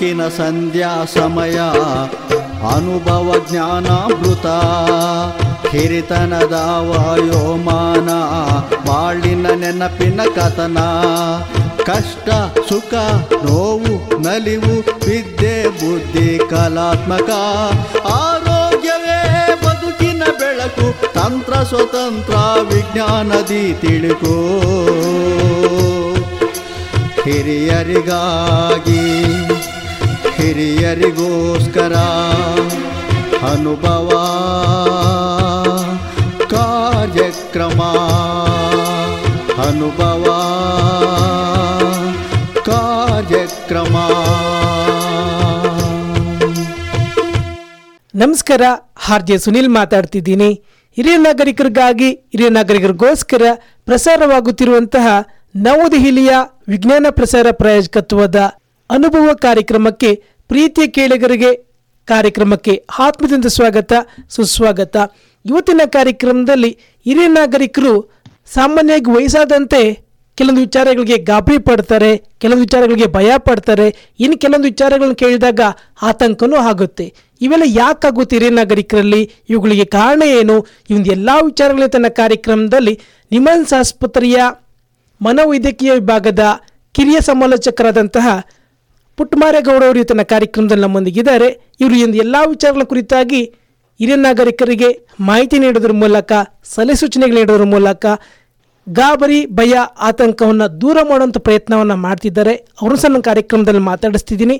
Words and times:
ಬೆಳಕಿನ 0.00 0.28
ಸಂಧ್ಯಾ 0.28 0.90
ಸಮಯ, 1.04 1.56
ಅನುಭವ 2.74 3.34
ಜ್ಞಾನಾಮೃತ, 3.50 4.46
ಹಿರಿತನದ 5.68 6.56
ವಾಯೋಮಾನ, 6.88 8.08
ಬಾಳಿನ 8.88 9.46
ನೆನಪಿನ 9.54 10.20
ಕಥನ, 10.34 10.78
ಕಷ್ಟ, 11.84 12.28
ಸುಖ, 12.68 12.94
ನೋವು, 13.44 13.94
ನಲಿವು, 14.22 14.74
ವಿದ್ಯೆ, 15.06 15.54
ಬುದ್ಧಿ, 15.68 16.28
ಕಲಾತ್ಮಕ, 16.50 17.30
ಆರೋಗ್ಯವೇ 18.14 19.20
ಬದುಕಿನ 19.64 20.22
ಬೆಳಕು, 20.38 20.88
ತಂತ್ರ 21.12 21.62
ಸ್ವತಂತ್ರ, 21.62 22.36
ವಿಜ್ಞಾನದಿ 22.70 23.64
ತಿಳುಕೋ. 23.80 24.36
ಹಿರಿಯರಿಗಾಗಿ 27.24 29.02
ಹಿರಿಯರಿಗೋಸ್ಕರ 30.40 31.94
ಅನುಭವ, 33.50 34.08
ಕಾರ್ಯಕ್ರಮ 36.50 37.80
ಅನುಭವ, 39.68 40.24
ಕಾರ್ಯಕ್ರಮ. 42.66 43.96
ನಮಸ್ಕಾರ 48.14 48.62
ಹಾರ್ಜೆ 48.96 49.38
ಸುನಿಲ್ 49.38 49.68
ಮಾತಾಡ್ತಿದ್ದೀನಿ. 49.68 50.52
ಹಿರಿಯ 50.96 51.16
ನಾಗರಿಕರಿಗಾಗಿ, 51.16 52.10
ಹಿರಿಯ 52.12 52.48
ನಾಗರಿಕರಿಗೋಸ್ಕರ 52.48 53.42
ಪ್ರಸಾರವಾಗುತ್ತಿರುವಂತಹ 53.84 55.06
ನವದೆಹಲಿಯ 55.56 56.30
ವಿಜ್ಞಾನ 56.68 57.06
ಪ್ರಸಾರ 57.10 57.46
ಪ್ರಾಯೋಜಕತ್ವದ 57.52 58.36
ಅನುಭವ 58.90 59.34
ಕಾರ್ಯಕ್ರಮಕ್ಕೆ 59.34 60.22
ಪ್ರೀತಿಯ 60.50 60.86
ಕೇಳಿಗರಿಗೆ 60.96 61.50
ಕಾರ್ಯಕ್ರಮಕ್ಕೆ 62.08 62.72
ಆತ್ಮದಿಂದ 62.98 63.48
ಸ್ವಾಗತ, 63.56 63.92
ಸುಸ್ವಾಗತ. 64.36 64.96
ಇವತ್ತಿನ 65.44 65.82
ಕಾರ್ಯಕ್ರಮದಲ್ಲಿ 65.96 66.70
ಹಿರಿಯ 67.06 67.26
ನಾಗರಿಕರು 67.26 67.92
ಸಾಮಾನ್ಯವಾಗಿ 68.54 69.10
ವಯಸ್ಸಾದಂತೆ 69.16 69.80
ಕೆಲವೊಂದು 70.38 70.60
ವಿಚಾರಗಳಿಗೆ 70.60 71.16
ಗಾಬರಿ 71.30 71.58
ಪಡ್ತಾರೆ, 71.58 72.10
ಕೆಲವೊಂದು 72.16 72.66
ವಿಚಾರಗಳಿಗೆ 72.66 73.06
ಭಯ 73.06 73.30
ಪಡ್ತಾರೆ, 73.38 73.88
ಇನ್ನು 74.20 74.36
ಕೆಲವೊಂದು 74.38 74.68
ವಿಚಾರಗಳನ್ನು 74.72 75.14
ಕೇಳಿದಾಗ 75.14 75.60
ಆತಂಕನೂ 76.02 76.56
ಆಗುತ್ತೆ. 76.70 77.06
ಇವೆಲ್ಲ 77.40 77.66
ಯಾಕಾಗುತ್ತೆ 77.78 78.36
ಹಿರಿಯ 78.36 78.52
ನಾಗರಿಕರಲ್ಲಿ? 78.60 79.22
ಇವುಗಳಿಗೆ 79.48 79.84
ಕಾರಣ 79.98 80.22
ಏನು? 80.40 80.56
ಇವಂದು 80.90 81.10
ಎಲ್ಲ 81.10 81.30
ವಿಚಾರಗಳ 81.50 81.86
ತನ್ನ 81.86 82.08
ಕಾರ್ಯಕ್ರಮದಲ್ಲಿ 82.20 82.94
ನಿಮನ್ಸ್ 83.30 83.74
ಆಸ್ಪತ್ರೆಯ 83.80 84.38
ಮನೋವೈದ್ಯಕೀಯ 85.20 85.92
ವಿಭಾಗದ 85.92 86.44
ಕಿರಿಯ 86.94 87.20
ಸಮಾಲೋಚಕರಾದಂತಹ 87.20 88.28
ಪುಟ್ಟಮಾರೇಗೌಡ 89.20 89.82
ಅವರು 89.88 90.02
ತನ್ನ 90.10 90.22
ಕಾರ್ಯಕ್ರಮದಲ್ಲಿ 90.34 90.84
ನಮ್ಮೊಂದಿಗಿದ್ದಾರೆ. 90.86 91.48
ಇವರು 91.82 91.96
ಎಂದು 92.04 92.18
ಎಲ್ಲ 92.24 92.36
ವಿಚಾರಗಳ 92.52 92.84
ಕುರಿತಾಗಿ 92.92 93.40
ಹಿರಿಯ 94.00 94.16
ನಾಗರಿಕರಿಗೆ 94.26 94.88
ಮಾಹಿತಿ 95.30 95.56
ನೀಡೋದ್ರ 95.64 95.92
ಮೂಲಕ 96.02 96.32
ಸಲಹೆ 96.74 96.96
ಸೂಚನೆಗಳು 97.00 97.38
ನೀಡೋದ್ರ 97.40 97.66
ಮೂಲಕ 97.72 98.06
ಗಾಬರಿ 98.86 99.40
ಭಯ 99.58 99.74
ಆತಂಕವನ್ನು 100.08 100.66
ದೂರ 100.82 100.98
ಮಾಡುವಂಥ 101.10 101.38
ಪ್ರಯತ್ನವನ್ನು 101.38 101.96
ಮಾಡ್ತಿದ್ದಾರೆ. 102.06 102.54
ಅವರು 102.82 102.96
ಸಹ 102.96 103.08
ನನ್ನ 103.08 103.20
ಕಾರ್ಯಕ್ರಮದಲ್ಲಿ 103.28 103.82
ಮಾತಾಡಿಸ್ತಿದ್ದೀನಿ. 103.88 104.56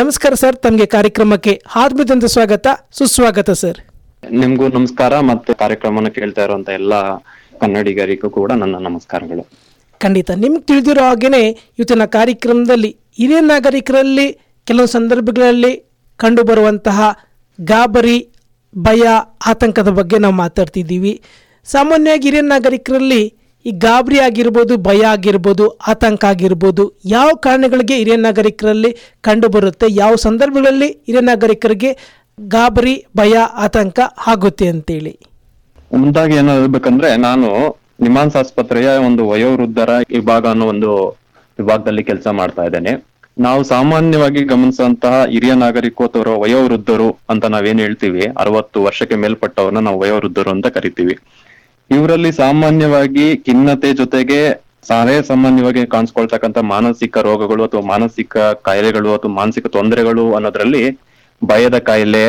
ನಮಸ್ಕಾರ 0.00 0.34
ಸರ್ 0.42 0.56
ತಮಗೆ 0.56 0.86
ಕಾರ್ಯಕ್ರಮಕ್ಕೆ 0.96 1.54
ಆತ್ಮೀಯದಂತ 1.82 2.24
ಸ್ವಾಗತ 2.24 2.66
ಸುಸ್ವಾಗತ 2.98 3.50
ಸರ್. 3.62 3.80
ನಿಮಗೂ 4.40 4.68
ನಮಸ್ಕಾರ 4.78 5.12
ಮತ್ತೆ 5.30 5.54
ಕಾರ್ಯಕ್ರಮವನ್ನು 5.54 6.12
ಕೇಳ್ತಾ 6.18 6.44
ಇರುವಂತ 6.44 6.70
ಎಲ್ಲ 6.80 6.94
ಕನ್ನಡಿಗರಿಗೂ 7.62 8.30
ಕೂಡ 8.30 8.52
ನನ್ನ 8.62 8.76
ನಮಸ್ಕಾರಗಳು. 8.88 9.44
ಖಂಡಿತ 10.00 10.30
ನಿಮ್ಗೆ 10.44 10.62
ತಿಳಿದಿರೋ 10.62 11.02
ಹಾಗೇನೆ 11.08 11.42
ಇವತ್ತಿನ 11.78 12.04
ಕಾರ್ಯಕ್ರಮದಲ್ಲಿ 12.18 12.92
ಹಿರಿಯ 13.18 13.40
ನಾಗರಿಕರಲ್ಲಿ, 13.40 14.26
ಕೆಲವು 14.66 14.86
ಸಂದರ್ಭಗಳಲ್ಲಿ 14.86 15.72
ಕಂಡುಬರುವಂತಹ 16.20 16.98
ಗಾಬರಿ, 17.58 18.18
ಭಯ, 18.74 19.02
ಆತಂಕದ 19.46 19.88
ಬಗ್ಗೆ 19.88 20.18
ನಾವು 20.18 20.34
ಮಾತಾಡ್ತಿದ್ದೀವಿ. 20.34 21.20
ಸಾಮಾನ್ಯವಾಗಿ 21.66 22.28
ಹಿರಿಯ 22.28 22.40
ನಾಗರಿಕರಲ್ಲಿ 22.40 23.22
ಈ 23.64 23.70
ಗಾಬರಿ 23.70 24.18
ಆಗಿರ್ಬೋದು, 24.18 24.76
ಭಯ 24.76 25.02
ಆಗಿರ್ಬೋದು, 25.04 25.66
ಆತಂಕ 25.88 26.24
ಆಗಿರ್ಬೋದು, 26.24 26.84
ಯಾವ 27.06 27.30
ಕಾರಣಗಳಿಗೆ 27.36 27.96
ಹಿರಿಯ 27.96 28.16
ನಾಗರಿಕರಲ್ಲಿ 28.16 28.90
ಕಂಡುಬರುತ್ತೆ, 29.20 29.86
ಯಾವ 29.94 30.14
ಸಂದರ್ಭಗಳಲ್ಲಿ 30.14 30.88
ಹಿರಿಯ 31.06 31.20
ನಾಗರಿಕರಿಗೆ 31.20 31.90
ಗಾಬರಿ, 32.38 32.94
ಭಯ, 33.16 33.34
ಆತಂಕ 33.66 33.98
ಆಗುತ್ತೆ 34.26 34.68
ಅಂತೇಳಿ. 34.68 35.14
ಮುಂದಾಗಿ 35.92 36.34
ಹೇಳ್ಬೇಕಂದ್ರೆ 36.38 37.16
ನಾನು 37.16 37.48
ನಿಮಾನ್ಸ್ 38.00 38.36
ಆಸ್ಪತ್ರೆಯ 38.36 38.88
ಒಂದು 39.08 39.28
ವಯೋವೃದ್ಧರ 39.28 39.90
ವಿಭಾಗ 40.10 40.46
ಅನ್ನೋ 40.46 40.66
ಒಂದು 40.66 40.92
ವಿಭಾಗದಲ್ಲಿ 41.58 42.02
ಕೆಲಸ 42.10 42.26
ಮಾಡ್ತಾ 42.40 42.64
ಇದ್ದೇನೆ. 42.68 42.92
ನಾವು 43.36 43.60
ಸಾಮಾನ್ಯವಾಗಿ 43.72 44.40
ಗಮನಿಸುವಂತಹ 44.50 45.14
ಹಿರಿಯ 45.32 45.54
ನಾಗರಿಕರು 45.62 46.34
ವಯೋವೃದ್ಧರು 46.42 47.08
ಅಂತ 47.32 47.44
ನಾವೇನ್ 47.54 47.80
ಹೇಳ್ತೀವಿ, 47.84 48.24
ಅರವತ್ತು 48.42 48.78
ವರ್ಷಕ್ಕೆ 48.86 49.16
ಮೇಲ್ಪಟ್ಟವರನ್ನ 49.22 49.82
ನಾವು 49.88 49.98
ವಯೋವೃದ್ಧರು 50.02 50.50
ಅಂತ 50.56 50.68
ಕರಿತೀವಿ. 50.76 51.16
ಇವರಲ್ಲಿ 51.90 52.30
ಸಾಮಾನ್ಯವಾಗಿ 52.44 53.26
ಖಿನ್ನತೆ 53.46 53.88
ಜೊತೆಗೆ 54.02 54.38
ಸಾರೇ 54.88 55.16
ಸಾಮಾನ್ಯವಾಗಿ 55.28 55.82
ಕಾಣಿಸ್ಕೊಳ್ತಕ್ಕಂಥ 55.94 56.58
ಮಾನಸಿಕ 56.74 57.18
ರೋಗಗಳು 57.28 57.62
ಅಥವಾ 57.66 57.82
ಮಾನಸಿಕ 57.92 58.36
ಕಾಯಿಲೆಗಳು 58.66 59.10
ಅಥವಾ 59.16 59.32
ಮಾನಸಿಕ 59.40 59.66
ತೊಂದರೆಗಳು 59.76 60.24
ಅನ್ನೋದ್ರಲ್ಲಿ 60.36 60.84
ಭಯದ 61.42 61.78
ಕಾಯಿಲೆ, 61.88 62.24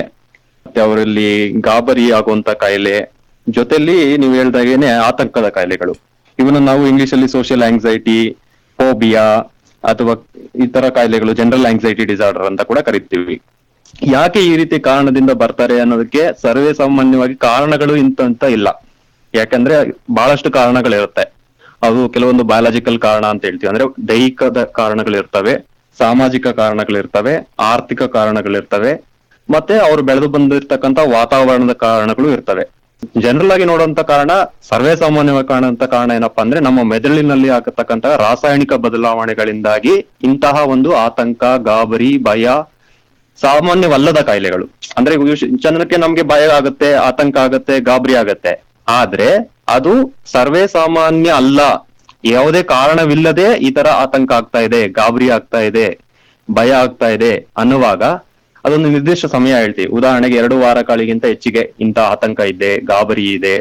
ಮತ್ತೆ 0.65 0.79
ಅವರಲ್ಲಿ 0.81 1.29
ಗಾಬರಿ 1.67 2.05
ಆಗುವಂತ 2.19 2.49
ಕಾಯಿಲೆ, 2.63 2.95
ಜೊತೆಲಿ 3.47 3.97
ನೀವು 4.17 4.33
ಹೇಳ್ದಾಗೇನೆ 4.33 4.87
ಆತಂಕದ 5.07 5.49
ಕಾಯಿಲೆಗಳು. 5.57 5.93
ಇವನ್ನ 6.39 6.61
ನಾವು 6.69 6.83
ಇಂಗ್ಲಿಷ್ 6.91 7.13
ಅಲ್ಲಿ 7.13 7.27
ಸೋಷಿಯಲ್ 7.35 7.65
ಆಂಗ್ಸೈಟಿ 7.69 8.17
ಫೋಬಿಯಾ 8.79 9.25
ಅಥವಾ 9.83 10.13
ಇತರ 10.55 10.81
ತರ 10.81 10.89
ಕಾಯಿಲೆಗಳು 10.89 11.33
ಜನರಲ್ 11.33 11.65
ಆಂಗ್ಸೈಟಿ 11.65 12.05
ಡಿಸಾರ್ಡರ್ 12.05 12.47
ಅಂತ 12.49 12.61
ಕೂಡ 12.61 12.79
ಕರಿತೀವಿ. 12.79 13.35
ಯಾಕೆ 14.03 14.39
ಈ 14.51 14.55
ರೀತಿ 14.55 14.79
ಕಾರಣದಿಂದ 14.79 15.31
ಬರ್ತಾರೆ 15.43 15.79
ಅನ್ನೋದಕ್ಕೆ 15.79 16.41
ಸರ್ವೇ 16.41 16.73
ಸಾಮಾನ್ಯವಾಗಿ 16.73 17.35
ಕಾರಣಗಳು 17.35 17.95
ಇಂತ 17.95 18.43
ಇಲ್ಲ. 18.57 18.67
ಯಾಕಂದ್ರೆ 19.33 19.75
ಬಹಳಷ್ಟು 20.13 20.51
ಕಾರಣಗಳಿರುತ್ತೆ. 20.51 21.25
ಅದು 21.83 22.09
ಕೆಲವೊಂದು 22.09 22.43
ಬಯಾಲಜಿಕಲ್ 22.43 22.99
ಕಾರಣ 22.99 23.25
ಅಂತ 23.25 23.45
ಹೇಳ್ತೀವಿ. 23.45 23.69
ಅಂದ್ರೆ 23.71 23.85
ದೈಹಿಕದ 24.07 24.63
ಕಾರಣಗಳಿರ್ತವೆ, 24.63 25.53
ಸಾಮಾಜಿಕ 25.99 26.47
ಕಾರಣಗಳಿರ್ತವೆ, 26.47 27.33
ಆರ್ಥಿಕ 27.59 28.03
ಕಾರಣಗಳಿರ್ತವೆ, 28.17 28.93
ಮತ್ತೆ 29.49 29.75
ಅವ್ರು 29.87 30.01
ಬೆಳೆದು 30.03 30.27
ಬಂದಿರ್ತಕ್ಕಂಥ 30.27 30.99
ವಾತಾವರಣದ 31.17 31.73
ಕಾರಣಗಳು 31.85 32.29
ಇರ್ತವೆ. 32.31 32.63
ಜನರಲ್ 33.23 33.53
ಆಗಿ 33.55 33.65
ನೋಡುವಂತ 33.69 34.01
ಕಾರಣ, 34.11 34.31
ಸರ್ವೇ 34.69 34.93
ಸಾಮಾನ್ಯವಾಗಿ 35.01 35.47
ಕಾಣುವಂತ 35.53 35.83
ಕಾರಣ 35.93 36.11
ಏನಪ್ಪಾ 36.19 36.41
ಅಂದ್ರೆ 36.45 36.59
ನಮ್ಮ 36.67 36.79
ಮೆದುಳಿನಲ್ಲಿ 36.91 37.49
ಆಗತಕ್ಕಂತ 37.57 38.05
ರಾಸಾಯನಿಕ 38.23 38.73
ಬದಲಾವಣೆಗಳಿಂದಾಗಿ 38.85 39.93
ಇಂತಹ 40.29 40.61
ಒಂದು 40.73 40.91
ಆತಂಕ, 41.05 41.43
ಗಾಬರಿ, 41.69 42.11
ಭಯ 42.29 42.47
ಸಾಮಾನ್ಯವಲ್ಲದ 43.39 44.19
ಕಾಯಿಲೆಗಳು. 44.29 44.65
ಅಂದ್ರೆ 44.97 45.15
ಚಂದ್ರಕ್ಕೆ 45.65 45.97
ನಮ್ಗೆ 46.03 46.23
ಭಯ 46.33 46.45
ಆಗುತ್ತೆ, 46.59 46.89
ಆತಂಕ 47.07 47.35
ಆಗತ್ತೆ, 47.47 47.75
ಗಾಬರಿ 47.89 48.15
ಆಗತ್ತೆ. 48.21 48.53
ಆದ್ರೆ 48.99 49.29
ಅದು 49.75 49.93
ಸರ್ವೇ 50.33 50.63
ಸಾಮಾನ್ಯ 50.77 51.29
ಅಲ್ಲ. 51.41 51.61
ಯಾವುದೇ 52.33 52.61
ಕಾರಣವಿಲ್ಲದೆ 52.75 53.47
ಈ 53.67 53.71
ತರ 53.77 53.87
ಆತಂಕ 54.03 54.31
ಆಗ್ತಾ 54.39 54.61
ಇದೆ, 54.67 54.81
ಗಾಬರಿ 54.99 55.27
ಆಗ್ತಾ 55.37 55.61
ಇದೆ, 55.69 55.87
ಭಯ 56.47 56.71
ಆಗ್ತಾ 56.83 57.09
ಇದೆ 57.17 57.33
ಅನ್ನುವಾಗ 57.61 58.03
ಅದೊಂದು 58.65 58.89
ನಿರ್ದಿಷ್ಟ 58.95 59.25
ಸಮಯ 59.35 59.53
ಹೇಳ್ತೀವಿ 59.63 59.89
ಉದಾಹರಣೆಗೆ 59.97 60.35
ಎರಡು 60.41 60.55
ವಾರ 60.61 60.77
ಕಾಳಿಗಿಂತ 60.89 61.25
ಹೆಚ್ಚಿಗೆ 61.31 61.63
ಇಂತ 61.85 61.97
ಆತಂಕ 62.13 62.39
ಇದೆ, 62.53 62.71
ಗಾಬರಿ 62.91 63.25
ಇದೆ. 63.37 63.55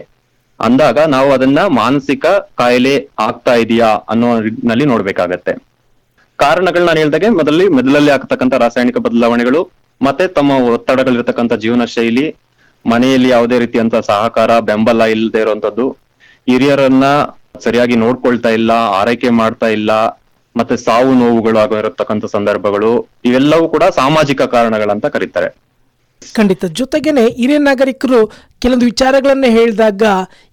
ಅಂದಾಗ 0.60 0.98
ನಾವು 1.14 1.28
ಅದನ್ನ 1.36 1.60
ಮಾನಸಿಕ 1.80 2.26
ಕಾಯಿಲೆ 2.60 2.94
ಆಗ್ತಾ 3.26 3.54
ಇದೆಯಾ 3.64 3.90
ಅನ್ನೋ 4.12 4.28
ನಲ್ಲಿ 4.70 4.86
ನೋಡ್ಬೇಕಾಗತ್ತೆ. 4.92 5.52
ಕಾರಣಗಳು 6.38 6.84
ನಾನು 6.88 7.00
ಹೇಳ್ದಾಗೆ 7.02 7.28
ಮೊದಲಲ್ಲಿ 7.38 7.66
ಮೆದುಳಲ್ಲಿ 7.76 8.12
ಆಗ್ತಕ್ಕಂಥ 8.16 8.54
ರಾಸಾಯನಿಕ 8.64 8.98
ಬದಲಾವಣೆಗಳು, 9.06 9.60
ಮತ್ತೆ 10.00 10.24
ತಮ್ಮ 10.38 10.50
ಒತ್ತಡಗಳಿರ್ತಕ್ಕಂಥ 10.74 11.52
ಜೀವನ 11.64 11.84
ಶೈಲಿ, 11.94 12.26
ಮನೆಯಲ್ಲಿ 12.84 13.28
ಯಾವುದೇ 13.28 13.58
ರೀತಿಯಂತ 13.64 13.96
ಸಹಕಾರ, 14.10 14.50
ಬೆಂಬಲ 14.70 15.02
ಇಲ್ಲದೆ 15.14 15.40
ಇರುವಂತದ್ದು 15.44 15.86
ಹಿರಿಯರನ್ನ 16.48 17.04
ಸರಿಯಾಗಿ 17.64 17.96
ನೋಡ್ಕೊಳ್ತಾ 18.04 18.50
ಇಲ್ಲ, 18.58 18.72
ಆರೈಕೆ 19.00 19.30
ಮಾಡ್ತಾ 19.40 19.68
ಇಲ್ಲ 19.78 19.90
ಮತ್ತೆ 20.56 20.76
ಸಾವು 20.76 21.12
ನೋವುಗಳು 21.14 21.58
ಆಗಿರತಕ್ಕಂಥ 21.58 22.24
ಸಂದರ್ಭಗಳು 22.36 22.90
ಇವೆಲ್ಲವೂ 23.24 23.68
ಕೂಡ 23.68 23.84
ಸಾಮಾಜಿಕ 24.00 24.42
ಕಾರಣಗಳಂತ 24.42 25.06
ಕರೀತಾರೆ. 25.06 25.48
ಖಂಡಿತ. 26.22 26.64
ಜೊತೆಗೇನೆ 26.78 27.24
ಹಿರಿಯ 27.40 27.58
ನಾಗರಿಕರು 27.58 28.20
ಕೆಲವೊಂದು 28.62 28.86
ವಿಚಾರಗಳನ್ನು 28.90 29.48
ಹೇಳಿದಾಗ 29.56 30.02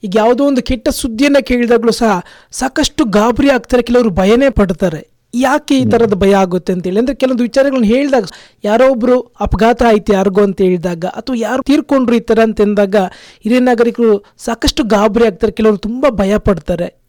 ಈಗ 0.03 0.13
ಯಾವುದೋ 0.15 0.43
ಒಂದು 0.45 0.61
ಕೆಟ್ಟ 0.69 0.89
ಸುದ್ದಿಯನ್ನ 0.89 1.39
ಕೇಳಿದಾಗಲೂ 1.49 1.91
ಸಹ 1.91 2.11
ಸಾಕಷ್ಟು 2.51 3.05
ಗಾಬರಿ 3.05 3.49
ಆಗ್ತಾರೆ, 3.49 3.83
ಕೆಲವರು 3.83 4.09
ಭಯನೇ 4.09 4.49
ಪಡ್ತಾರೆ. 4.49 5.01
ಯಾಕೆ 5.33 5.73
ಈ 5.81 5.83
ತರದ 5.91 6.13
ಭಯ 6.13 6.33
ಆಗುತ್ತೆ 6.35 6.73
ಅಂತೇಳಿ. 6.73 6.99
ಅಂದ್ರೆ 6.99 7.15
ಕೆಲವೊಂದು 7.15 7.43
ವಿಚಾರಗಳನ್ನ 7.43 7.85
ಹೇಳಿದಾಗ 7.85 8.25
ಯಾರೋ 8.63 8.87
ಒಬ್ರು 8.89 9.15
ಅಪಘಾತ 9.45 9.83
ಆಯ್ತು 9.83 10.13
ಯಾರಿಗೋ 10.13 10.41
ಅಂತ 10.43 10.59
ಹೇಳಿದಾಗ 10.61 11.05
ಅಥವಾ 11.19 11.35
ಯಾರು 11.35 11.61
ತೀರ್ಕೊಂಡ್ರು 11.63 12.15
ಈ 12.15 12.19
ತರ 12.19 12.39
ಅಂತ 12.39 12.61
ಅಂದಾಗ 12.61 12.95
ಹಿರಿಯ 13.43 13.59
ನಾಗರಿಕರು 13.59 14.11
ಸಾಕಷ್ಟು 14.45 14.83
ಗಾಬರಿ 14.95 15.25
ಆಗ್ತಾರೆ, 15.25 15.51
ಕೆಲವರು 15.51 15.77
ತುಂಬಾ 15.77 16.09
ಭಯ 16.09 16.37
ಪಡ್ತಾರೆ. 16.37 17.00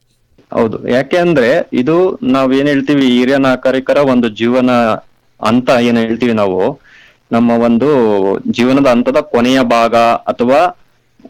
ಹೌದು. 0.53 0.89
ಯಾಕೆ 0.89 1.17
ಅಂದ್ರೆ 1.17 1.69
ಇದು 1.73 2.19
ನಾವ್ 2.23 2.55
ಏನ್ 2.55 2.69
ಹೇಳ್ತೀವಿ 2.69 3.07
ಹಿರಿಯ 3.07 3.37
ನಾಗರಿಕರ 3.37 3.97
ಒಂದು 3.97 4.29
ಜೀವನ 4.29 4.71
ಅಂತ 5.41 5.71
ಏನ್ 5.81 5.99
ಹೇಳ್ತೀವಿ 5.99 6.33
ನಾವು, 6.33 6.79
ನಮ್ಮ 7.33 7.51
ಒಂದು 7.51 7.89
ಜೀವನದ 8.51 8.87
ಹಂತದ 8.87 9.17
ಕೊನೆಯ 9.17 9.61
ಭಾಗ 9.61 9.95
ಅಥವಾ 10.31 10.79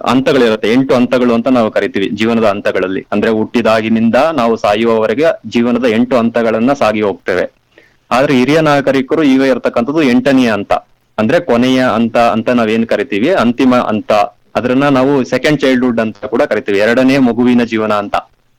ಹಂತಗಳಿರುತ್ತೆ. 0.07 0.73
ಎಂಟು 0.73 0.95
ಹಂತಗಳು 0.95 1.35
ಅಂತ 1.35 1.49
ನಾವು 1.49 1.71
ಕರಿತೀವಿ 1.71 2.09
ಜೀವನದ 2.09 2.45
ಹಂತಗಳಲ್ಲಿ. 2.45 3.07
ಅಂದ್ರೆ 3.13 3.31
ಹುಟ್ಟಿದಾಗಿನಿಂದ 3.31 4.15
ನಾವು 4.33 4.57
ಸಾಯುವವರೆಗೆ 4.57 5.25
ಜೀವನದ 5.49 5.85
ಎಂಟು 5.89 6.17
ಹಂತಗಳನ್ನ 6.17 6.73
ಸಾಗಿ 6.73 7.01
ಹೋಗ್ತೇವೆ. 7.01 7.45
ಆದ್ರೆ 8.11 8.35
ಹಿರಿಯ 8.35 8.61
ನಾಗರಿಕರು 8.61 9.23
ಈಗ 9.23 9.41
ಇರ್ತಕ್ಕಂಥದ್ದು 9.41 10.03
ಎಂಟನೆಯ 10.03 10.51
ಹಂತ. 10.51 10.73
ಅಂದ್ರೆ 11.19 11.41
ಕೊನೆಯ 11.41 11.85
ಹಂತ 11.85 12.17
ಅಂತ 12.17 12.49
ನಾವೇನ್ 12.51 12.87
ಕರಿತೀವಿ? 12.87 13.31
ಅಂತಿಮ 13.31 13.75
ಹಂತ. 13.75 14.13
ಅದ್ರನ್ನ 14.55 14.89
ನಾವು 14.89 15.25
ಸೆಕೆಂಡ್ 15.25 15.61
ಚೈಲ್ಡ್ಹುಡ್ 15.61 16.01
ಅಂತ 16.01 16.25
ಕೂಡ 16.25 16.43
ಕರಿತೀವಿ. 16.43 16.79
ಎರಡನೇ 16.79 17.19
ಮಗುವಿನ 17.19 17.65
ಜೀವನ 17.65 17.93
ಅಂತ. 17.93 18.17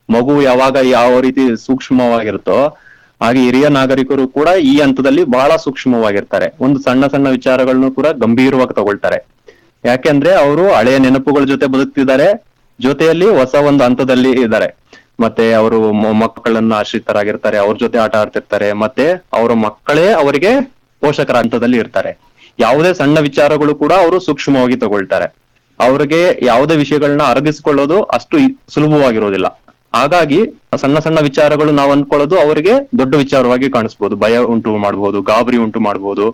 ಮಗು 0.09 0.41
ಯಾವಾಗ 0.41 0.77
ಯಾವ 0.85 1.19
ರೀತಿ 1.19 1.65
ಸೂಕ್ಷ್ಮವಾಗಿರುತ್ತೋ, 1.65 2.77
ಹಾಗೆ 3.21 3.39
ಹಿರಿಯ 3.39 3.67
ನಾಗರಿಕರು 3.67 4.27
ಕೂಡ 4.27 4.47
ಈ 4.47 4.79
ಹಂತದಲ್ಲಿ 4.79 5.23
ಬಹಳ 5.23 5.55
ಸೂಕ್ಷ್ಮವಾಗಿರ್ತಾರೆ. 5.55 6.53
ಒಂದು 6.61 6.79
ಸಣ್ಣ 6.81 7.07
ಸಣ್ಣ 7.07 7.29
ವಿಚಾರಗಳನ್ನು 7.29 7.91
ಕೂಡ 7.91 8.07
ಗಂಭೀರವಾಗಿ 8.07 8.73
ತಗೊಳ್ತಾರೆ. 8.73 9.25
ಯಾಕೆಂದ್ರೆ 9.85 10.33
ಅವರು 10.33 10.73
ಹಳೆಯ 10.73 10.97
ನೆನಪುಗಳ 10.97 11.43
ಜೊತೆ 11.43 11.65
ಬದುಕ್ತಿದ್ದಾರೆ, 11.65 12.45
ಜೊತೆಯಲ್ಲಿ 12.81 13.25
ಹೊಸ 13.25 13.55
ಒಂದು 13.55 13.83
ಹಂತದಲ್ಲಿ 13.83 14.31
ಇದ್ದಾರೆ. 14.41 14.75
ಮತ್ತೆ 15.19 15.53
ಅವರು 15.53 15.93
ಮಕ್ಕಳನ್ನ 15.93 16.73
ಆಶ್ರಿತರಾಗಿರ್ತಾರೆ, 16.73 17.57
ಅವ್ರ 17.57 17.77
ಜೊತೆ 17.77 17.97
ಆಟ 17.97 18.15
ಆಡ್ತಿರ್ತಾರೆ, 18.15 18.73
ಮತ್ತೆ 18.73 19.11
ಅವರ 19.11 19.53
ಮಕ್ಕಳೇ 19.53 20.11
ಅವರಿಗೆ 20.11 20.73
ಪೋಷಕರ 21.01 21.35
ಹಂತದಲ್ಲಿ 21.35 21.77
ಇರ್ತಾರೆ. 21.77 22.17
ಯಾವುದೇ 22.59 22.93
ಸಣ್ಣ 22.93 23.19
ವಿಚಾರಗಳು 23.19 23.75
ಕೂಡ 23.75 23.93
ಅವರು 23.93 24.19
ಸೂಕ್ಷ್ಮವಾಗಿ 24.19 24.75
ತಗೊಳ್ತಾರೆ. 24.75 25.35
ಅವ್ರಿಗೆ 25.79 26.45
ಯಾವುದೇ 26.45 26.75
ವಿಷಯಗಳನ್ನ 26.75 27.21
ಅರಗಿಸಿಕೊಳ್ಳೋದು 27.23 28.03
ಅಷ್ಟು 28.03 28.37
ಸುಲಭವಾಗಿರೋದಿಲ್ಲ. 28.73 29.62
ಹಾಗಾಗಿ 29.95 30.39
ಸಣ್ಣ 30.77 30.99
ಸಣ್ಣ 30.99 31.19
ವಿಚಾರಗಳು 31.19 31.71
ನಾವು 31.71 31.91
ಅನ್ಕೊಳ್ಳೋದು 31.91 32.39
ಅವರಿಗೆ 32.39 32.89
ದೊಡ್ಡ 32.97 33.15
ವಿಚಾರವಾಗಿ 33.15 33.69
ಕಾಣಿಸ್ಬೋದು. 33.69 34.15
ಭಯ 34.15 34.37
ಉಂಟು 34.37 34.77
ಮಾಡಬಹುದು 34.77 35.21
ಗಾಬರಿ 35.21 35.57
ಉಂಟು 35.57 35.79
ಮಾಡಬಹುದು 35.79 36.31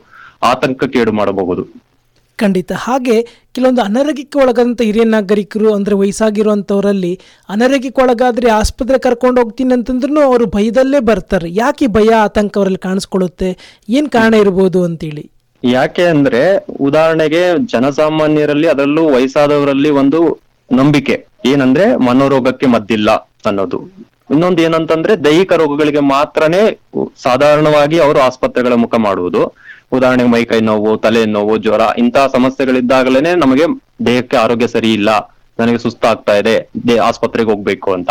ಕೇಡು 0.87 1.11
ಮಾಡಬಹುದು. 1.11 1.89
ಖಂಡಿತ. 2.37 2.71
ಹಾಗೆ 2.71 3.21
ಕೆಲವೊಂದು 3.55 3.81
ಅನಾರೋಗ್ಯಕ್ಕೆ 3.81 4.39
ಒಳಗಾದಂಥ 4.39 4.81
ಹಿರಿಯ 4.81 5.03
ನಾಗರಿಕರು 5.03 5.73
ಅಂದರೆ 5.73 5.95
ವಯಸ್ಸಾಗಿರುವಂಥವರಲ್ಲಿ 5.95 7.19
ಅನಾರೋಗ್ಯಕ್ಕೆ 7.49 8.01
ಒಳಗಾದರೆ 8.01 8.49
ಆಸ್ಪತ್ರೆ 8.49 8.99
ಕರ್ಕೊಂಡು 8.99 9.41
ಹೋಗ್ತೀನಿ 9.41 9.73
ಅಂತಂದ್ರೂ 9.73 10.21
ಅವರು 10.21 10.45
ಭಯದಲ್ಲೇ 10.45 10.99
ಬರ್ತಾರೆ. 10.99 11.53
ಯಾಕೆ 11.53 11.87
ಭಯ 11.87 12.13
ಆತಂಕ 12.13 12.57
ಅವರಲ್ಲಿ 12.57 12.79
ಕಾಣಿಸ್ಕೊಳ್ಳುತ್ತೆ? 12.79 13.81
ಏನು 13.89 14.09
ಕಾರಣ 14.09 14.33
ಇರ್ಬೋದು 14.33 14.83
ಅಂತೇಳಿ. 14.83 15.31
ಯಾಕೆ 15.63 16.03
ಅಂದ್ರೆ 16.03 16.65
ಉದಾಹರಣೆಗೆ 16.81 17.67
ಜನಸಾಮಾನ್ಯರಲ್ಲಿ 17.71 18.67
ಅದರಲ್ಲೂ 18.67 19.13
ವಯಸ್ಸಾದವರಲ್ಲಿ 19.13 19.89
ಒಂದು 19.89 20.39
ನಂಬಿಕೆ. 20.71 21.25
ಏನಂದ್ರೆ 21.45 21.95
ಮನೋರೋಗಕ್ಕೆ 21.95 22.65
ಮದ್ದಿಲ್ಲ. 22.65 23.28
ಅನ್ನೋದು. 23.45 23.83
ಇನ್ನೊಂದು 24.31 24.61
ಏನಂತಂದ್ರೆ 24.61 25.15
ದೈಹಿಕ 25.15 25.53
ರೋಗಗಳಿಗೆ 25.53 25.99
ಮಾತ್ರನೇ 25.99 26.79
ಸಾಧಾರಣವಾಗಿ 27.23 27.99
ಅವರು 27.99 28.19
ಆಸ್ಪತ್ರೆಗಳ 28.19 28.73
ಮುಖ 28.73 28.95
ಮಾಡುವುದು. 28.95 29.53
ಉದಾಹರಣೆಗೆ 29.91 30.29
ಮೈಕೈ 30.29 30.59
ನೋವು, 30.59 30.97
ತಲೆ 30.97 31.25
ನೋವು, 31.25 31.57
ಜ್ವರ 31.57 31.81
ಇಂತಹ 31.97 32.27
ಸಮಸ್ಯೆಗಳಿದ್ದಾಗಲೇನೆ 32.27 33.35
ನಮಗೆ 33.35 33.63
ದೇಹಕ್ಕೆ 34.05 34.37
ಆರೋಗ್ಯ 34.37 34.67
ಸರಿ 34.67 34.93
ಇಲ್ಲ. 34.93 35.35
ನನಗೆ 35.59 35.77
ಸುಸ್ತಾಗ್ತಾ 35.77 36.35
ಇದೆ. 36.35 36.69
ಆಸ್ಪತ್ರೆಗೆ 36.97 37.49
ಹೋಗ್ಬೇಕು 37.49 37.93
ಅಂತ. 37.93 38.09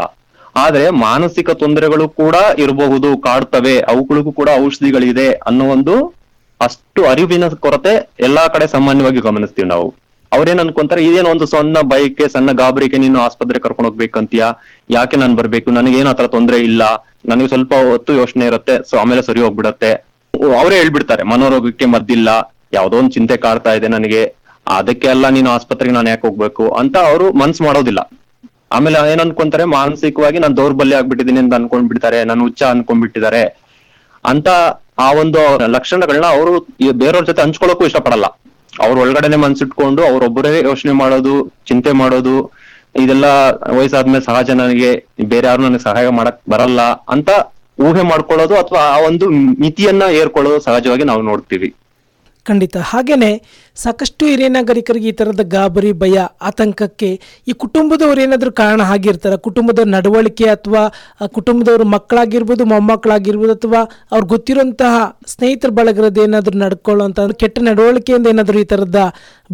ಆದ್ರೆ 0.56 0.90
ಮಾನಸಿಕ 0.90 1.50
ತೊಂದರೆಗಳು 1.50 2.08
ಕೂಡ 2.08 2.34
ಇರಬಹುದು, 2.58 3.18
ಕಾಡ್ತವೆ. 3.18 3.80
ಅವುಗಳಿಗೂ 3.80 4.32
ಕೂಡ 4.32 4.48
ಔಷಧಿಗಳಿದೆ 4.64 5.32
ಅನ್ನೋ 5.32 5.64
ಒಂದು 5.64 6.14
ಅಷ್ಟು 6.60 7.06
ಅರಿವಿನ 7.06 7.48
ಕೊರತೆ 7.48 8.10
ಎಲ್ಲಾ 8.20 8.48
ಕಡೆ 8.48 8.66
ಸಾಮಾನ್ಯವಾಗಿ 8.66 9.20
ಗಮನಿಸ್ತೀವಿ 9.20 9.68
ನಾವು. 9.68 9.94
ಅವ್ರೇನ್ 10.36 10.60
ಅನ್ಕೊಂತಾರೆ, 10.62 11.02
ಇದೇನೋ 11.08 11.28
ಒಂದು 11.34 11.46
ಸಣ್ಣ 11.52 11.80
ಬೈಕ್, 11.92 12.22
ಸಣ್ಣ 12.34 12.50
ಗಾಬರಿಗೆ 12.60 12.98
ನೀನು 13.04 13.18
ಆಸ್ಪತ್ರೆ 13.26 13.58
ಕರ್ಕೊಂಡು 13.64 13.88
ಹೋಗ್ಬೇಕಂತೀಯ? 13.90 14.44
ಯಾಕೆ 14.96 15.16
ನಾನ್ 15.22 15.34
ಬರ್ಬೇಕು? 15.40 15.68
ನನಗೇನು 15.78 16.10
ಆತರ 16.12 16.26
ತೊಂದರೆ 16.36 16.58
ಇಲ್ಲ. 16.70 16.82
ನನಗೆ 17.30 17.48
ಸ್ವಲ್ಪ 17.52 17.72
ಹೊತ್ತು 17.92 18.12
ಯೋಚನೆ 18.20 18.44
ಇರುತ್ತೆ, 18.50 18.74
ಸೊ 18.90 18.96
ಆಮೇಲೆ 19.02 19.22
ಸರಿ 19.28 19.42
ಹೋಗ್ಬಿಡತ್ತೆ. 19.46 19.92
ಅವರೇ 20.60 20.76
ಹೇಳ್ಬಿಡ್ತಾರೆ, 20.80 21.22
ಮನೋರೋಗಕ್ಕೆ 21.32 21.86
ಮದ್ದಿಲ್ಲ 21.94 22.28
ಯಾವ್ದೋ 22.78 22.96
ಒಂದು 23.02 23.12
ಚಿಂತೆ 23.16 23.36
ಕಾಡ್ತಾ 23.44 23.72
ಇದೆ 23.78 23.88
ನನಗೆ. 23.96 24.22
ಅದಕ್ಕೆ 24.78 25.08
ಅಲ್ಲ 25.12 25.26
ನೀನು 25.36 25.48
ಆಸ್ಪತ್ರೆಗೆ 25.56 25.94
ನಾನು 25.96 26.08
ಯಾಕೆ 26.12 26.24
ಹೋಗ್ಬೇಕು? 26.28 26.64
ಅಂತ 26.80 26.96
ಅವರು 27.10 27.26
ಮನ್ಸ್ 27.42 27.60
ಮಾಡೋದಿಲ್ಲ. 27.66 28.00
ಆಮೇಲೆ 28.76 28.98
ಏನ್ 29.12 29.22
ಅನ್ಕೊಂತಾರೆ, 29.24 29.64
ಮಾನಸಿಕವಾಗಿ 29.76 30.38
ನಾನು 30.44 30.54
ದೌರ್ಬಲ್ಯ 30.58 30.98
ಆಗ್ಬಿಟ್ಟಿದ್ದೀನಿ 31.00 31.40
ಅಂತ 31.44 31.54
ಅನ್ಕೊಂಡ್ 31.58 31.88
ಬಿಡ್ತಾರೆ 31.90 32.18
ನಾನು 32.30 32.42
ಹುಚ್ಚ 32.46 32.62
ಅನ್ಕೊಂಡ್ಬಿಟ್ಟಿದ್ದಾರೆ. 32.74 33.42
ಅಂತ 34.32 34.48
ಆ 35.04 35.06
ಒಂದು 35.22 35.40
ಲಕ್ಷಣಗಳನ್ನ 35.76 36.28
ಅವರು 36.36 36.52
ಬೇರೆಯವ್ರ 37.02 37.24
ಜೊತೆ 37.30 37.42
ಹಂಚ್ಕೊಳ್ಳೋಕು 37.44 37.86
ಇಷ್ಟಪಡಲ್ಲ. 37.88 38.26
ಅವ್ರ 38.84 38.98
ಒಳಗಡೆನೆ 38.98 39.36
ಮನ್ಸಿಟ್ಕೊಂಡು 39.36 40.02
ಅವ್ರೊಬ್ಬರೇ 40.06 40.60
ಯೋಚನೆ 40.60 40.92
ಮಾಡೋದು, 40.92 41.34
ಚಿಂತೆ 41.66 41.92
ಮಾಡೋದು, 41.92 42.36
ಇದೆಲ್ಲ 43.02 43.26
ವಯಸ್ಸಾದ್ಮೇಲೆ 43.78 44.24
ಸಹಜ 44.24 44.50
ನನಗೆ, 44.50 44.90
ಬೇರೆ 45.32 45.46
ಯಾರು 45.46 45.62
ನನಗೆ 45.62 45.82
ಸಹಾಯ 45.82 46.08
ಮಾಡಕ್ 46.08 46.40
ಬರಲ್ಲ 46.50 46.80
ಅಂತ 47.08 47.30
ಊಹೆ 47.80 48.02
ಮಾಡ್ಕೊಳ್ಳೋದು 48.02 48.54
ಅಥವಾ 48.54 48.80
ಆ 48.94 48.98
ಒಂದು 49.00 49.30
ಮಿತಿಯನ್ನ 49.64 50.02
ಏರ್ಕೊಳ್ಳೋದು 50.02 50.60
ಸಹಜವಾಗಿ 50.60 51.04
ನಾವು 51.04 51.22
ನೋಡ್ತೀವಿ. 51.22 51.68
ಖಂಡಿತ. 52.48 52.76
ಹಾಗೆಯೇ 52.90 53.32
ಸಾಕಷ್ಟು 53.76 54.22
ಹಿರಿಯ 54.30 54.48
ನಾಗರಿಕರಿಗೆ 54.56 55.08
ಈ 55.10 55.14
ಥರದ 55.18 55.42
ಗಾಬರಿ, 55.54 55.90
ಭಯ, 56.02 56.16
ಆತಂಕಕ್ಕೆ 56.48 57.10
ಈ 57.50 57.52
ಕುಟುಂಬದವ್ರು 57.62 58.20
ಏನಾದರೂ 58.24 58.52
ಕಾರಣ 58.62 58.80
ಆಗಿರ್ತಾರೆ? 58.94 59.36
ಕುಟುಂಬದ 59.46 59.80
ನಡವಳಿಕೆ 59.94 60.46
ಅಥವಾ 60.56 60.82
ಕುಟುಂಬದವ್ರ 61.36 61.86
ಮಕ್ಕಳಾಗಿರ್ಬೋದು, 61.96 62.64
ಮೊಮ್ಮಕ್ಕಳಾಗಿರ್ಬೋದು 62.72 63.54
ಅಥವಾ 63.58 63.82
ಅವ್ರು 64.14 64.26
ಗೊತ್ತಿರೋಂತಹ 64.34 64.94
ಸ್ನೇಹಿತರ 65.34 65.72
ಬಳಗರದ 65.78 66.20
ಏನಾದರೂ 66.26 66.56
ನಡ್ಕೊಳ್ಳೋಂಥ 66.64 67.20
ಕೆಟ್ಟ 67.42 67.58
ನಡವಳಿಕೆಯಿಂದ 67.68 68.32
ಏನಾದರೂ 68.34 68.60
ಈ 68.64 68.68
ಥರದ 68.72 69.00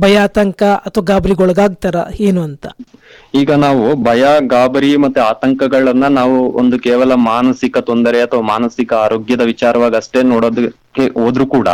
ಭಯ, 0.05 0.15
ಆತಂಕ 0.27 0.63
ಅಥವಾ 0.87 1.05
ಗಾಬರಿಗೊಳಗಾಗ್ತಾರ? 1.11 1.97
ಏನು 2.29 2.41
ಅಂತ? 2.49 2.65
ಈಗ 3.41 3.51
ನಾವು 3.67 3.85
ಭಯ, 4.09 4.23
ಗಾಬರಿ 4.55 4.91
ಮತ್ತೆ 5.05 5.21
ಆತಂಕಗಳನ್ನ 5.31 6.07
ನಾವು 6.21 6.39
ಒಂದು 6.61 6.77
ಕೇವಲ 6.87 7.13
ಮಾನಸಿಕ 7.31 7.77
ತೊಂದರೆ 7.91 8.21
ಅಥವಾ 8.27 8.43
ಮಾನಸಿಕ 8.53 8.93
ಆರೋಗ್ಯದ 9.05 9.45
ವಿಚಾರವಾಗಿ 9.53 9.97
ಅಷ್ಟೇ 10.01 10.23
ನೋಡೋದಕ್ಕೆ 10.33 11.07
ಹೋದ್ರೂ 11.21 11.47
ಕೂಡ 11.57 11.69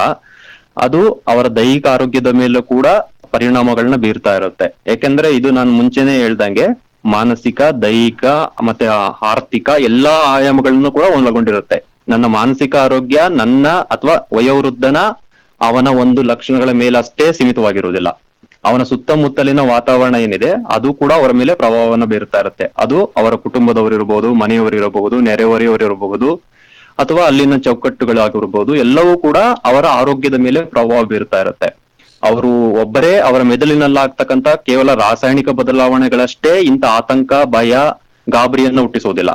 ಅದು 0.81 1.01
ಅವರ 1.29 1.47
ದೈಹಿಕ 1.47 1.87
ಆರೋಗ್ಯದ 1.87 2.27
ಮೇಲೂ 2.27 2.63
ಕೂಡ 2.63 2.87
ಪರಿಣಾಮಗಳನ್ನ 3.31 3.97
ಬೀರ್ತಾ 3.97 4.37
ಇರುತ್ತೆ. 4.37 4.67
ಯಾಕೆಂದ್ರೆ 4.87 5.37
ಇದು 5.37 5.51
ನಾನು 5.51 5.71
ಮುಂಚೆನೆ 5.71 6.15
ಹೇಳ್ದಂಗೆ 6.17 6.67
ಮಾನಸಿಕ, 7.05 7.61
ದೈಹಿಕ 7.63 8.25
ಮತ್ತೆ 8.63 8.87
ಆರ್ಥಿಕ 9.23 9.69
ಎಲ್ಲಾ 9.81 10.15
ಆಯಾಮಗಳನ್ನು 10.27 10.91
ಕೂಡ 10.93 11.03
ಒಳಗೊಂಡಿರುತ್ತೆ. 11.03 11.79
ನನ್ನ 12.09 12.27
ಮಾನಸಿಕ 12.27 12.77
ಆರೋಗ್ಯ, 12.77 13.21
ನನ್ನ 13.31 13.69
ಅಥವಾ 13.69 14.15
ವಯೋವೃದ್ಧನ 14.37 14.99
ಅವನ 15.61 15.89
ಒಂದು 15.89 16.23
ಲಕ್ಷಣಗಳ 16.23 16.71
ಮೇಲಷ್ಟೇ 16.71 17.33
ಸೀಮಿತವಾಗಿರುವುದಿಲ್ಲ. 17.33 18.11
ಅವನ 18.65 18.83
ಸುತ್ತಮುತ್ತಲಿನ 18.83 19.61
ವಾತಾವರಣ 19.61 20.15
ಏನಿದೆ, 20.15 20.51
ಅದು 20.69 20.89
ಕೂಡ 20.95 21.13
ಅವರ 21.13 21.31
ಮೇಲೆ 21.33 21.55
ಪ್ರಭಾವವನ್ನು 21.55 22.07
ಬೀರುತ್ತಾ 22.07 22.39
ಇರುತ್ತೆ. 22.39 22.67
ಅದು 22.79 23.05
ಅವರ 23.05 23.35
ಕುಟುಂಬದವರಿರಬಹುದು 23.35 24.35
ಮನೆಯವರಿರಬಹುದು 24.35 25.21
ನೆರೆಹೊರೆಯವರಿರಬಹುದು 25.21 26.29
ಅಥವಾ 27.03 27.23
ಅಲ್ಲಿನ 27.31 27.57
ಚೌಕಟ್ಟುಗಳಾಗಿರ್ಬೋದು 27.67 28.73
ಎಲ್ಲವೂ 28.85 29.13
ಕೂಡ 29.27 29.39
ಅವರ 29.71 29.85
ಆರೋಗ್ಯದ 30.01 30.39
ಮೇಲೆ 30.47 30.61
ಪ್ರಭಾವ 30.73 31.03
ಬೀರ್ತಾ 31.13 31.39
ಇರುತ್ತೆ. 31.45 31.69
ಅವರು 32.23 32.51
ಒಬ್ಬರೇ 32.83 33.13
ಅವರ 33.29 33.43
ಮೆದುಳಿನಲ್ಲಾಗ್ತಕ್ಕಂತ 33.51 34.49
ಕೇವಲ 34.69 34.95
ರಾಸಾಯನಿಕ 35.05 35.49
ಬದಲಾವಣೆಗಳಷ್ಟೇ 35.61 36.53
ಇಂಥ 36.71 36.85
ಆತಂಕ, 36.99 37.33
ಭಯ, 37.57 37.75
ಗಾಬರಿಯನ್ನ 38.27 38.81
ಹುಟ್ಟಿಸೋದಿಲ್ಲ. 38.87 39.33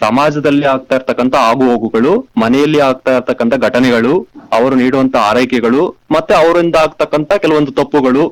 ಸಮಾಜದಲ್ಲಿ 0.00 0.66
ಆಗ್ತಾ 0.72 0.94
ಇರ್ತಕ್ಕಂಥ 0.98 1.34
ಆಗು 1.50 1.64
ಹೋಗುಗಳು, 1.72 2.12
ಮನೆಯಲ್ಲಿ 2.42 2.80
ಆಗ್ತಾ 2.88 3.12
ಇರ್ತಕ್ಕಂಥ 3.16 3.54
ಘಟನೆಗಳು, 3.66 4.14
ಅವರು 4.56 4.74
ನೀಡುವಂತ 4.80 5.16
ಆರೈಕೆಗಳು, 5.28 5.82
ಮತ್ತೆ 6.10 6.34
ಅವರಿಂದ 6.34 6.76
ಆಗ್ತಕ್ಕಂಥ 6.86 7.32
ಕೆಲವೊಂದು 7.44 7.72
ತಪ್ಪುಗಳು, 7.80 8.24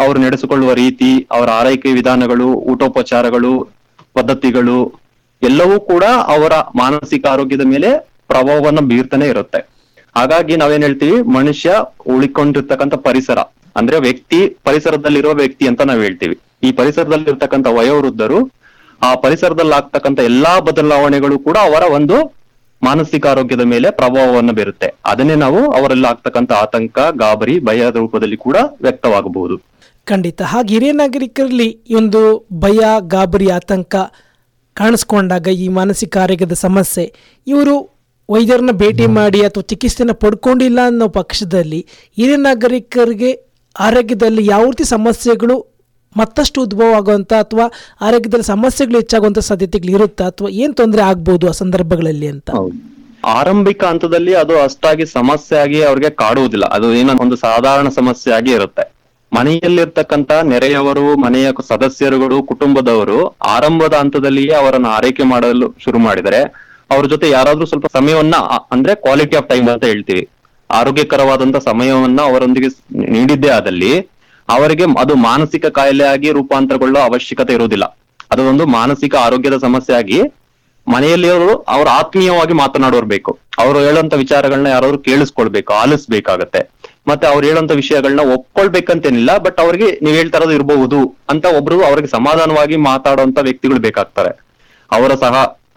ಅವರು 0.00 0.18
ನಡೆಸಿಕೊಳ್ಳುವ 0.18 0.72
ರೀತಿ, 0.82 1.10
ಅವರ 1.36 1.48
ಆರೈಕೆ 1.60 1.90
ವಿಧಾನಗಳು, 1.92 2.48
ಊಟೋಪಚಾರಗಳು, 2.72 3.54
ಪದ್ಧತಿಗಳು, 4.16 4.78
ಎಲ್ಲವೂ 5.42 5.76
ಕೂಡ 5.92 6.04
ಅವರ 6.34 6.52
ಮಾನಸಿಕ 6.82 7.24
ಆರೋಗ್ಯದ 7.34 7.64
ಮೇಲೆ 7.74 7.90
ಪ್ರಭಾವವನ್ನ 8.28 8.80
ಬೀರ್ತಾನೆ 8.80 9.26
ಇರುತ್ತೆ. 9.28 9.60
ಹಾಗಾಗಿ 10.16 10.56
ನಾವೇನ್ 10.56 10.82
ಹೇಳ್ತೀವಿ? 10.82 11.22
ಮನುಷ್ಯ 11.22 11.70
ಉಳಿಕೊಂಡಿರ್ತಕ್ಕಂಥ 12.06 12.94
ಪರಿಸರ, 12.94 13.38
ಅಂದ್ರೆ 13.76 14.00
ವ್ಯಕ್ತಿ 14.00 14.56
ಪರಿಸರದಲ್ಲಿರುವ 14.64 15.32
ವ್ಯಕ್ತಿ 15.32 15.68
ಅಂತ 15.68 15.82
ನಾವ್ 15.82 16.02
ಹೇಳ್ತೀವಿ. 16.02 16.38
ಈ 16.62 16.72
ಪರಿಸರದಲ್ಲಿ 16.72 17.30
ಇರ್ತಕ್ಕಂಥ 17.30 17.66
ವಯೋವೃದ್ಧರು, 17.66 18.38
ಆ 19.02 19.14
ಪರಿಸರದಲ್ಲಿ 19.14 19.74
ಆಗ್ತಕ್ಕಂಥ 19.74 20.20
ಎಲ್ಲಾ 20.20 20.60
ಬದಲಾವಣೆಗಳು 20.60 21.38
ಕೂಡ 21.38 21.56
ಅವರ 21.56 21.82
ಒಂದು 21.92 22.36
ಮಾನಸಿಕ 22.82 23.26
ಆರೋಗ್ಯದ 23.26 23.60
ಮೇಲೆ 23.60 23.90
ಪ್ರಭಾವವನ್ನು 23.90 24.52
ಬೀರುತ್ತೆ. 24.52 24.94
ಅದನ್ನೇ 25.06 25.34
ನಾವು 25.34 25.72
ಅವರಲ್ಲಿ 25.72 26.06
ಆಗ್ತಕ್ಕಂಥ 26.06 26.52
ಆತಂಕ, 26.52 26.98
ಗಾಬರಿ, 26.98 27.58
ಭಯದ 27.58 27.96
ರೂಪದಲ್ಲಿ 27.96 28.36
ಕೂಡ 28.36 28.56
ವ್ಯಕ್ತವಾಗಬಹುದು. 28.82 29.56
ಖಂಡಿತ. 30.04 30.42
ಹಾಗೆ 30.42 30.74
ಹಿರಿಯ 30.74 30.92
ನಾಗರಿಕರಲ್ಲಿ 30.92 31.94
ಒಂದು 31.96 32.46
ಭಯ, 32.52 32.80
ಗಾಬರಿ, 33.00 33.48
ಆತಂಕ 33.50 33.94
ಕಾಣಿಸ್ಕೊಂಡಾಗ 34.74 35.48
ಈ 35.48 35.68
ಮಾನಸಿಕ 35.68 36.16
ಆರೋಗ್ಯದ 36.18 36.52
ಸಮಸ್ಯೆ, 36.52 37.12
ಇವರು 37.46 37.95
ವೈದ್ಯರನ್ನ 38.28 38.70
ಭೇಟಿ 38.72 39.06
ಮಾಡಿ 39.06 39.44
ಅಥವಾ 39.44 39.62
ಚಿಕಿತ್ಸೆನ 39.62 40.10
ಪಡ್ಕೊಂಡಿಲ್ಲ 40.12 40.80
ಅನ್ನೋ 40.86 41.08
ಪಕ್ಷದಲ್ಲಿ 41.08 41.80
ಹಿರಿಯ 42.18 42.36
ನಾಗರಿಕರಿಗೆ 42.36 43.30
ಆರೋಗ್ಯದಲ್ಲಿ 43.76 44.46
ಯಾವ 44.46 44.64
ರೀತಿ 44.64 44.84
ಸಮಸ್ಯೆಗಳು 44.84 45.56
ಮತ್ತಷ್ಟು 46.16 46.62
ಉದ್ಭವ 46.62 46.94
ಆಗುವಂಥ 46.94 47.32
ಅಥವಾ 47.40 47.64
ಆರೋಗ್ಯದಲ್ಲಿ 48.00 48.44
ಸಮಸ್ಯೆಗಳು 48.44 48.96
ಹೆಚ್ಚಾಗುವಂಥ 48.96 49.38
ಸಾಧ್ಯತೆಗಳು 49.38 49.90
ಇರುತ್ತಾ 49.90 50.26
ಅಥವಾ 50.26 50.48
ಏನು 50.48 50.74
ತೊಂದರೆ 50.74 51.02
ಆಗ್ಬೋದು 51.02 51.48
ಆ 51.48 51.52
ಸಂದರ್ಭಗಳಲ್ಲಿ 51.52 52.26
ಅಂತ? 52.26 52.50
ಆರಂಭಿಕ 53.24 53.84
ಹಂತದಲ್ಲಿ 53.84 54.34
ಅದು 54.34 54.62
ಅಷ್ಟಾಗಿ 54.62 55.06
ಸಮಸ್ಯೆ 55.06 55.58
ಆಗಿ 55.58 55.84
ಅವ್ರಿಗೆ 55.84 56.10
ಕಾಡುವುದಿಲ್ಲ. 56.10 56.64
ಅದು 56.66 56.94
ಏನೋ 56.94 57.12
ಒಂದು 57.20 57.36
ಸಾಧಾರಣ 57.36 57.88
ಸಮಸ್ಯೆ 57.88 58.32
ಆಗಿ 58.32 58.52
ಇರುತ್ತೆ. 58.52 58.84
ಮನೆಯಲ್ಲಿರ್ತಕ್ಕಂತ 59.32 60.32
ನೆರೆಯವರು 60.44 61.16
ಮನೆಯ 61.16 61.52
ಸದಸ್ಯರುಗಳು 61.68 62.42
ಕುಟುಂಬದವರು 62.42 63.18
ಆರಂಭದ 63.46 63.94
ಹಂತದಲ್ಲಿಯೇ 63.94 64.54
ಅವರನ್ನು 64.54 64.88
ಆರೈಕೆ 64.88 65.22
ಮಾಡಲು 65.22 65.74
ಶುರು 65.84 65.98
ಮಾಡಿದರೆ 65.98 66.40
ಅವ್ರ 66.90 67.04
ಜೊತೆ 67.12 67.26
ಯಾರಾದ್ರೂ 67.30 67.66
ಸ್ವಲ್ಪ 67.70 67.86
ಸಮಯವನ್ನ 67.96 68.36
ಅಂದ್ರೆ 68.74 68.92
ಕ್ವಾಲಿಟಿ 69.04 69.36
ಆಫ್ 69.40 69.48
ಟೈಮ್ 69.52 69.68
ಅಂತ 69.74 69.84
ಹೇಳ್ತೀವಿ. 69.92 70.24
ಆರೋಗ್ಯಕರವಾದಂತ 70.70 71.56
ಸಮಯವನ್ನ 71.68 72.20
ಅವರೊಂದಿಗೆ 72.30 72.68
ನೀಡಿದ್ದೇ 73.14 73.50
ಆದಲ್ಲಿ 73.58 73.92
ಅವರಿಗೆ 74.48 74.84
ಅದು 75.02 75.14
ಮಾನಸಿಕ 75.28 75.66
ಕಾಯಿಲೆ 75.78 76.04
ಆಗಿ 76.14 76.28
ರೂಪಾಂತರಗೊಳ್ಳೋ 76.38 77.00
ಅವಶ್ಯಕತೆ 77.08 77.52
ಇರುವುದಿಲ್ಲ 77.56 77.86
ಅದು 78.32 78.42
ಒಂದು 78.52 78.64
ಮಾನಸಿಕ 78.78 79.14
ಆರೋಗ್ಯದ 79.26 79.56
ಸಮಸ್ಯೆ 79.64 79.94
ಆಗಿ 80.00 80.18
ಮನೆಯಲ್ಲಿ 80.86 81.28
ಅವರು, 81.34 81.52
ಅವ್ರ 81.74 81.86
ಆತ್ಮೀಯವಾಗಿ 82.00 82.54
ಮಾತನಾಡೋರ್ಬೇಕು 82.60 83.30
ಬೇಕು. 83.30 83.62
ಅವರು 83.62 83.78
ಹೇಳುವಂತ 83.86 84.14
ವಿಚಾರಗಳನ್ನ 84.20 84.68
ಯಾರಾದ್ರು 84.74 84.98
ಕೇಳಿಸ್ಕೊಳ್ಬೇಕು, 85.06 85.70
ಆಲಿಸ್ಬೇಕಾಗತ್ತೆ. 85.82 86.60
ಮತ್ತೆ 87.10 87.24
ಅವ್ರು 87.30 87.44
ಹೇಳುವಂತ 87.48 87.72
ವಿಷಯಗಳನ್ನ 87.80 88.22
ಒಪ್ಕೊಳ್ಬೇಕಂತೇನಿಲ್ಲ, 88.34 89.30
ಬಟ್ 89.46 89.58
ಅವ್ರಿಗೆ 89.64 89.88
ನೀವ್ 90.04 90.16
ಹೇಳ್ತಾ 90.20 90.38
ಇರೋದು 90.38 90.54
ಇರಬಹುದು 90.58 91.00
ಅಂತ 91.32 91.44
ಒಬ್ರು 91.58 91.76
ಅವ್ರಿಗೆ 91.88 92.10
ಸಮಾಧಾನವಾಗಿ 92.16 92.76
ಮಾತಾಡುವಂತ 92.90 93.38
ವ್ಯಕ್ತಿಗಳು 93.48 93.80
ಬೇಕಾಗ್ತಾರೆ. 93.86 94.32
ಅವರ 94.90 95.12
ಸಹ 95.24 95.34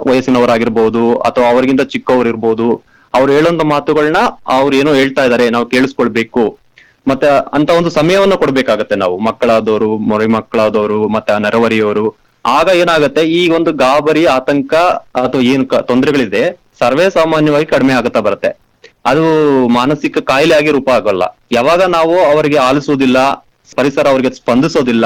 ವಯಸ್ಸಿನವರಾಗಿರ್ಬೋದು 0.08 1.16
ಅಥವಾ 1.16 1.50
ಅವರಿಗಿಂತ 1.50 1.82
ಚಿಕ್ಕವರು 1.82 2.30
ಇರ್ಬೋದು 2.30 2.68
ಅವ್ರು 3.14 3.32
ಹೇಳೋಂತ 3.32 3.62
ಮಾತುಗಳನ್ನ 3.62 4.18
ಅವ್ರು 4.48 4.76
ಏನೋ 4.76 4.94
ಹೇಳ್ತಾ 4.94 5.24
ಇದಾರೆ, 5.24 5.50
ನಾವು 5.50 5.66
ಕೇಳಿಸ್ಕೊಳ್ಬೇಕು. 5.66 6.58
ಮತ್ತೆ 7.08 7.28
ಅಂತ 7.54 7.70
ಒಂದು 7.70 7.90
ಸಮಯವನ್ನ 7.90 8.34
ಕೊಡ್ಬೇಕಾಗತ್ತೆ 8.34 8.96
ನಾವು. 8.96 9.18
ಮಕ್ಕಳಾದವರು, 9.18 9.98
ಮೊರೆ 9.98 10.26
ಮಕ್ಕಳಾದವರು, 10.26 11.08
ಮತ್ತೆ 11.08 11.42
ನರವರಿಯವರು. 11.42 12.16
ಆಗ 12.46 12.68
ಏನಾಗತ್ತೆ, 12.68 13.22
ಈ 13.22 13.50
ಒಂದು 13.50 13.74
ಗಾಬರಿ, 13.74 14.26
ಆತಂಕ 14.26 14.74
ಅಥವಾ 15.24 15.42
ಏನು 15.42 15.66
ತೊಂದರೆಗಳಿದೆ, 15.66 16.60
ಸರ್ವೇ 16.80 17.10
ಸಾಮಾನ್ಯವಾಗಿ 17.10 17.66
ಕಡಿಮೆ 17.66 17.94
ಆಗುತ್ತಾ 17.94 18.20
ಬರುತ್ತೆ. 18.20 18.60
ಅದು 19.06 19.24
ಮಾನಸಿಕ 19.68 20.18
ಕಾಯಿಲೆ 20.18 20.56
ಆಗಿ 20.56 20.72
ರೂಪ 20.72 20.90
ಆಗೋಲ್ಲ. 20.90 21.24
ಯಾವಾಗ 21.52 21.82
ನಾವು 21.82 22.20
ಅವರಿಗೆ 22.20 22.58
ಆಲಿಸೋದಿಲ್ಲ, 22.58 23.18
ಪರಿಸರ 23.76 24.08
ಅವರಿಗೆ 24.08 24.30
ಸ್ಪಂದಿಸೋದಿಲ್ಲ, 24.30 25.06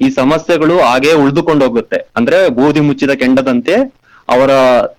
ಈ 0.00 0.10
ಸಮಸ್ಯೆಗಳು 0.10 0.78
ಹಾಗೆ 0.80 1.12
ಉಳಿದುಕೊಂಡು 1.12 1.64
ಹೋಗುತ್ತೆ. 1.64 1.96
ಅಂದ್ರೆ 2.16 2.48
ಬೂದಿ 2.48 2.80
ಮುಚ್ಚಿದ 2.80 3.10
ಕೆಂಡದಂತೆ 3.10 3.74
ಅವರ 4.34 4.52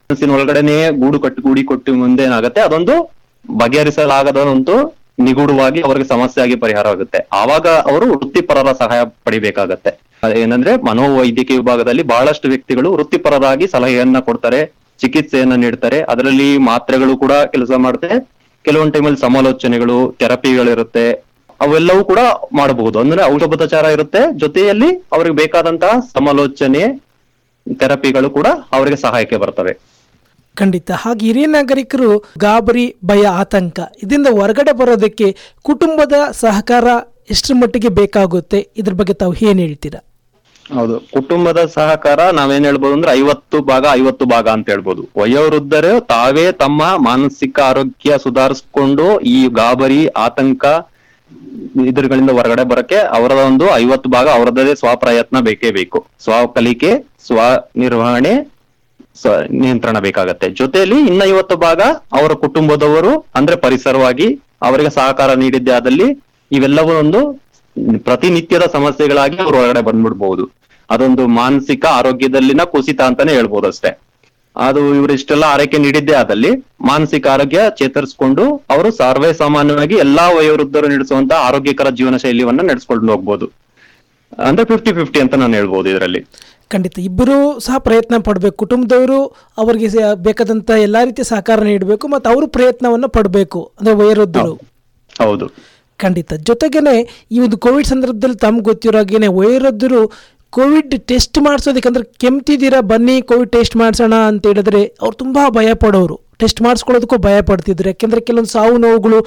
ಮನಸ್ಸಿನ 0.05 0.35
ಒಳಗಡೆನೆ 0.37 0.77
ಗೂಡು 1.01 1.17
ಕಟ್ಟಿ, 1.23 1.41
ಗೂಡಿ 1.47 1.63
ಕೊಟ್ಟು 1.71 1.93
ಮುಂದೆ 2.01 2.23
ಏನಾಗುತ್ತೆ? 2.29 2.61
ಅದೊಂದು 2.61 2.95
ಬಗೆಹರಿಸಲಾಗದ 3.61 4.37
ಒಂದು 4.55 4.75
ನಿಗೂಢವಾಗಿ 5.25 5.79
ಅವರಿಗೆ 5.87 6.07
ಸಮಸ್ಯೆ 6.13 6.39
ಆಗಿ 6.43 6.55
ಪರಿಹಾರ 6.55 6.87
ಆಗುತ್ತೆ. 6.93 7.19
ಆವಾಗ 7.41 7.67
ಅವರು 7.91 8.05
ವೃತ್ತಿಪರರ 8.11 8.71
ಸಹಾಯ 8.79 9.01
ಪಡಿಬೇಕಾಗತ್ತೆ. 9.25 9.91
ಏನಂದ್ರೆ 10.43 10.71
ಮನೋವೈದ್ಯಕೀಯ 10.89 11.57
ವಿಭಾಗದಲ್ಲಿ 11.57 12.03
ಬಹಳಷ್ಟು 12.13 12.47
ವ್ಯಕ್ತಿಗಳು 12.53 12.89
ವೃತ್ತಿಪರರಾಗಿ 12.93 13.65
ಸಲಹೆಯನ್ನ 13.67 14.19
ಕೊಡ್ತಾರೆ, 14.19 14.61
ಚಿಕಿತ್ಸೆಯನ್ನ 15.01 15.55
ನೀಡ್ತಾರೆ. 15.63 15.99
ಅದರಲ್ಲಿ 16.11 16.49
ಮಾತ್ರೆಗಳು 16.71 17.13
ಕೂಡ 17.23 17.33
ಕೆಲಸ 17.55 17.71
ಮಾಡುತ್ತೆ 17.85 18.11
ಕೆಲವೊಂದು 18.65 18.93
ಟೈಮಲ್ಲಿ 18.95 19.19
ಸಮಾಲೋಚನೆಗಳು, 19.19 19.97
ಥೆರಪಿಗಳಿರುತ್ತೆ. 20.19 21.05
ಅವೆಲ್ಲವೂ 21.61 22.01
ಕೂಡ 22.11 22.19
ಮಾಡಬಹುದು. 22.53 22.97
ಅಂದ್ರೆ 22.99 23.21
ಔಷಧೋಪಚಾರ 23.33 23.85
ಇರುತ್ತೆ. 23.95 24.21
ಜೊತೆಯಲ್ಲಿ 24.39 24.89
ಅವ್ರಿಗೆ 25.15 25.35
ಬೇಕಾದಂತಹ 25.35 25.93
ಸಮಾಲೋಚನೆ 26.15 26.83
ಥೆರಪಿಗಳು 27.79 28.29
ಕೂಡ 28.29 28.48
ಅವರಿಗೆ 28.72 28.96
ಸಹಾಯಕ್ಕೆ 28.96 29.38
ಬರ್ತವೆ. 29.38 29.74
ಖಂಡಿತ. 30.58 30.91
ಹಾಗೆ 30.91 31.25
ಹಿರಿಯ 31.25 31.46
ನಾಗರಿಕರು 31.46 32.24
ಗಾಬರಿ 32.38 32.96
ಭಯ 33.05 33.25
ಆತಂಕ 33.25 33.79
ಇದರಿಂದ 34.03 34.27
ಹೊರಗಡೆ 34.27 34.72
ಬರೋದಕ್ಕೆ 34.72 35.36
ಕುಟುಂಬದ 35.63 36.13
ಸಹಕಾರ 36.32 36.88
ಎಷ್ಟರ 37.29 37.53
ಮಟ್ಟಿಗೆ 37.55 37.88
ಬೇಕಾಗುತ್ತೆ? 37.88 38.67
ಇದ್ರ 38.77 38.93
ಬಗ್ಗೆ 38.93 39.13
ತಾವು 39.13 39.46
ಏನ್ 39.46 39.60
ಹೇಳ್ತೀರಾ? 39.60 40.00
ಹೌದು. 40.75 41.00
ಕುಟುಂಬದ 41.00 41.65
ಸಹಕಾರ 41.65 42.32
ನಾವೇನ್ 42.32 42.65
ಹೇಳ್ಬೋದು 42.65 42.93
ಅಂದ್ರೆ 42.93 43.12
ಐವತ್ತು 43.12 43.62
ಭಾಗ 43.62 43.86
ಐವತ್ತು 43.91 44.25
ಭಾಗ 44.25 44.48
ಅಂತ 44.48 44.70
ಹೇಳ್ಬೋದು. 44.70 45.10
ವಯೋವೃದ್ಧರು 45.17 46.00
ತಾವೇ 46.05 46.51
ತಮ್ಮ 46.51 46.84
ಮಾನಸಿಕ 46.98 47.60
ಆರೋಗ್ಯ 47.60 48.17
ಸುಧಾರಿಸ್ಕೊಂಡು 48.17 49.20
ಈ 49.20 49.48
ಗಾಬರಿ 49.48 50.08
ಆತಂಕ 50.08 50.65
ಇದ್ರಗಳಿಂದ 51.89 52.31
ಹೊರಗಡೆ 52.37 52.63
ಬರಕ್ಕೆ 52.71 52.97
ಅವರ 53.17 53.31
ಒಂದು 53.49 53.65
ಐವತ್ತು 53.75 54.09
ಭಾಗ 54.09 54.27
ಅವರದೇ 54.37 54.73
ಸ್ವಪ್ರಯತ್ನ 54.81 55.39
ಬೇಕೇ 55.39 55.69
ಬೇಕು. 55.77 55.99
ಸ್ವ 56.23 56.33
ಕಲಿಕೆ 56.55 56.91
ಸ್ವ 57.27 57.39
ನಿರ್ವಹಣೆ 57.83 58.33
ಸ್ವ 59.21 59.31
ನಿಯಂತ್ರಣ 59.61 59.97
ಬೇಕಾಗತ್ತೆ. 59.99 60.47
ಜೊತೆಯಲ್ಲಿ 60.61 60.97
ಇನ್ನ 61.09 61.21
ಐವತ್ತು 61.31 61.55
ಭಾಗ 61.65 61.81
ಅವರ 62.19 62.31
ಕುಟುಂಬದವರು, 62.43 63.11
ಅಂದ್ರೆ 63.35 63.55
ಪರಿಸರವಾಗಿ 63.65 64.27
ಅವರಿಗೆ 64.67 64.91
ಸಹಕಾರ 64.99 65.31
ನೀಡಿದ್ದೆ 65.43 65.71
ಆದಲ್ಲಿ 65.71 66.07
ಇವೆಲ್ಲವೂ 66.51 66.93
ಒಂದು 67.03 67.19
ಪ್ರತಿನಿತ್ಯದ 68.07 68.65
ಸಮಸ್ಯೆಗಳಾಗಿ 68.77 69.37
ಅವ್ರು 69.43 69.55
ಹೊರಗಡೆ 69.59 69.81
ಬಂದ್ಬಿಡ್ಬಹುದು 69.89 70.43
ಅದೊಂದು 70.89 71.23
ಮಾನಸಿಕ 71.41 71.85
ಆರೋಗ್ಯದಲ್ಲಿನ 71.99 72.63
ಕುಸಿತ 72.73 73.01
ಅಂತಾನೆ 73.01 73.31
ಹೇಳ್ಬೋದು 73.33 73.67
ಅಷ್ಟೇ 73.67 73.91
ಅದು 74.55 74.95
ಇವರು 74.95 75.13
ಇಷ್ಟೆಲ್ಲ 75.13 75.43
ಆರೈಕೆ 75.43 75.77
ನೀಡಿದ್ದೇ 75.77 76.13
ಆದಲ್ಲಿ 76.13 76.51
ಮಾನಸಿಕ 76.81 77.27
ಆರೋಗ್ಯ 77.27 77.62
ಚೇತರಿಸಿಕೊಂಡು 77.77 78.63
ಅವರು 78.69 78.91
ಸರ್ವೇ 78.91 79.33
ಸಾಮಾನ್ಯವಾಗಿ 79.33 79.95
ಎಲ್ಲಾ 79.95 80.29
ವಯೋವೃದ್ಧರು 80.29 80.88
ನಡೆಸುವಂತ 80.88 81.33
ಆರೋಗ್ಯಕರ 81.33 81.89
ಜೀವನ 81.89 82.17
ಶೈಲಿಯನ್ನ 82.17 82.62
ನಡೆಸ್ಕೊಂಡು 82.62 83.12
ಹೋಗ್ಬೋದು. 83.12 83.51
ಅಂದ್ರೆ 84.38 84.65
ಫಿಫ್ಟಿ 84.65 84.93
ಫಿಫ್ಟಿ 84.93 85.19
ಅಂತ 85.19 85.33
ನಾನು 85.33 85.53
ಹೇಳ್ಬೋದು 85.53 85.89
ಇದರಲ್ಲಿ. 85.89 86.25
ಖಂಡಿತ. 86.69 87.00
ಇಬ್ಬರು 87.00 87.60
ಸಹ 87.60 87.77
ಪ್ರಯತ್ನ 87.77 88.17
ಪಡಬೇಕು. 88.17 88.57
ಕುಟುಂಬದವರು 88.57 89.25
ಅವರಿಗೆ 89.57 89.88
ಬೇಕಾದಂತ 90.15 90.69
ಎಲ್ಲಾ 90.69 91.03
ರೀತಿಯ 91.03 91.24
ಸಹಕಾರ 91.24 91.63
ನೀಡಬೇಕು 91.63 92.07
ಮತ್ತು 92.07 92.29
ಅವರು 92.29 92.48
ಪ್ರಯತ್ನವನ್ನು 92.48 93.10
ಪಡಬೇಕು. 93.10 93.72
ಅಂದ್ರೆ 93.79 93.95
ವಯೋವೃದ್ಧರು. 93.95 94.53
ಹೌದು. 95.19 95.74
ಖಂಡಿತ. 95.98 96.33
ಜೊತೆಗೇನೆ 96.33 97.25
ಈ 97.31 97.39
ಒಂದು 97.39 97.57
ಕೋವಿಡ್ 97.57 97.88
ಸಂದರ್ಭದಲ್ಲಿ 97.88 98.36
ತಮ್ಗೆ 98.36 98.63
ಗೊತ್ತಿರೋ 98.63 98.98
ಹಾಗೇನೆ 98.98 99.27
ವಯೋವೃದ್ಧರು 99.27 100.12
ಕೋವಿಡ್ 100.55 100.93
ಟೆಸ್ಟ್ 101.10 101.38
ಮಾಡಿಸೋದಕ್ಕೆ 101.45 101.89
ಅಂದ್ರೆ 101.89 102.05
ಕೆಮ್ತಿದ್ದೀರಾ, 102.24 102.79
ಬನ್ನಿ 102.91 103.15
ಕೋವಿಡ್ 103.29 103.51
ಟೆಸ್ಟ್ 103.55 103.75
ಮಾಡಿಸೋಣ 103.81 104.15
ಅಂತ 104.31 104.43
ಹೇಳಿದ್ರೆ 104.51 104.81
ಅವ್ರು 105.03 105.15
ತುಂಬ 105.22 105.38
ಭಯ 105.57 105.69
ಪಡೋರು 105.83 106.15
ಟೆಸ್ಟ್ 106.41 106.60
ಮಾಡಿಸ್ಕೊಳ್ಳೋದಕ್ಕೂ 106.65 107.17
ಭಯ 107.25 107.38
ಪಡ್ತಿದ್ರು 107.50 107.88
ಯಾಕೆಂದರೆ 107.91 108.22
ಕೆಲವೊಂದು 108.27 108.51
ಸಾವು 108.55 108.75
ನೋವುಗಳು 108.86 109.19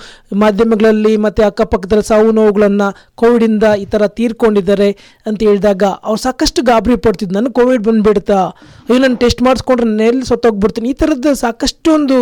ಮಾಧ್ಯಮಗಳಲ್ಲಿ 0.42 1.12
ಮತ್ತು 1.24 1.42
ಅಕ್ಕಪಕ್ಕದಲ್ಲಿ 1.48 2.06
ಸಾವು 2.10 2.30
ನೋವುಗಳನ್ನು 2.38 2.88
ಕೋವಿಡಿಂದ 3.20 3.66
ಈ 3.82 3.86
ಥರ 3.92 4.06
ತೀರ್ಕೊಂಡಿದ್ದಾರೆ 4.18 4.88
ಅಂತ 5.28 5.38
ಹೇಳಿದಾಗ 5.48 5.82
ಅವ್ರು 6.08 6.20
ಸಾಕಷ್ಟು 6.26 6.62
ಗಾಬರಿ 6.70 6.96
ಪಡ್ತಿದ್ರು. 7.06 7.36
ನಾನು 7.38 7.52
ಕೋವಿಡ್ 7.58 7.84
ಬಂದುಬಿಡ್ತಾ, 7.88 8.40
ಅಯ್ಯೋ 8.88 8.98
ನಾನು 9.04 9.18
ಟೆಸ್ಟ್ 9.24 9.42
ಮಾಡಿಸ್ಕೊಂಡ್ರೆ 9.46 9.88
ನೆಲ್ಲಿ 10.02 10.26
ಸತ್ತೋಗ್ಬಿಡ್ತೀನಿ? 10.32 10.90
ಈ 10.94 10.98
ಥರದ್ದು 11.02 11.32
ಸಾಕಷ್ಟು 11.44 11.90
ಒಂದು 11.98 12.18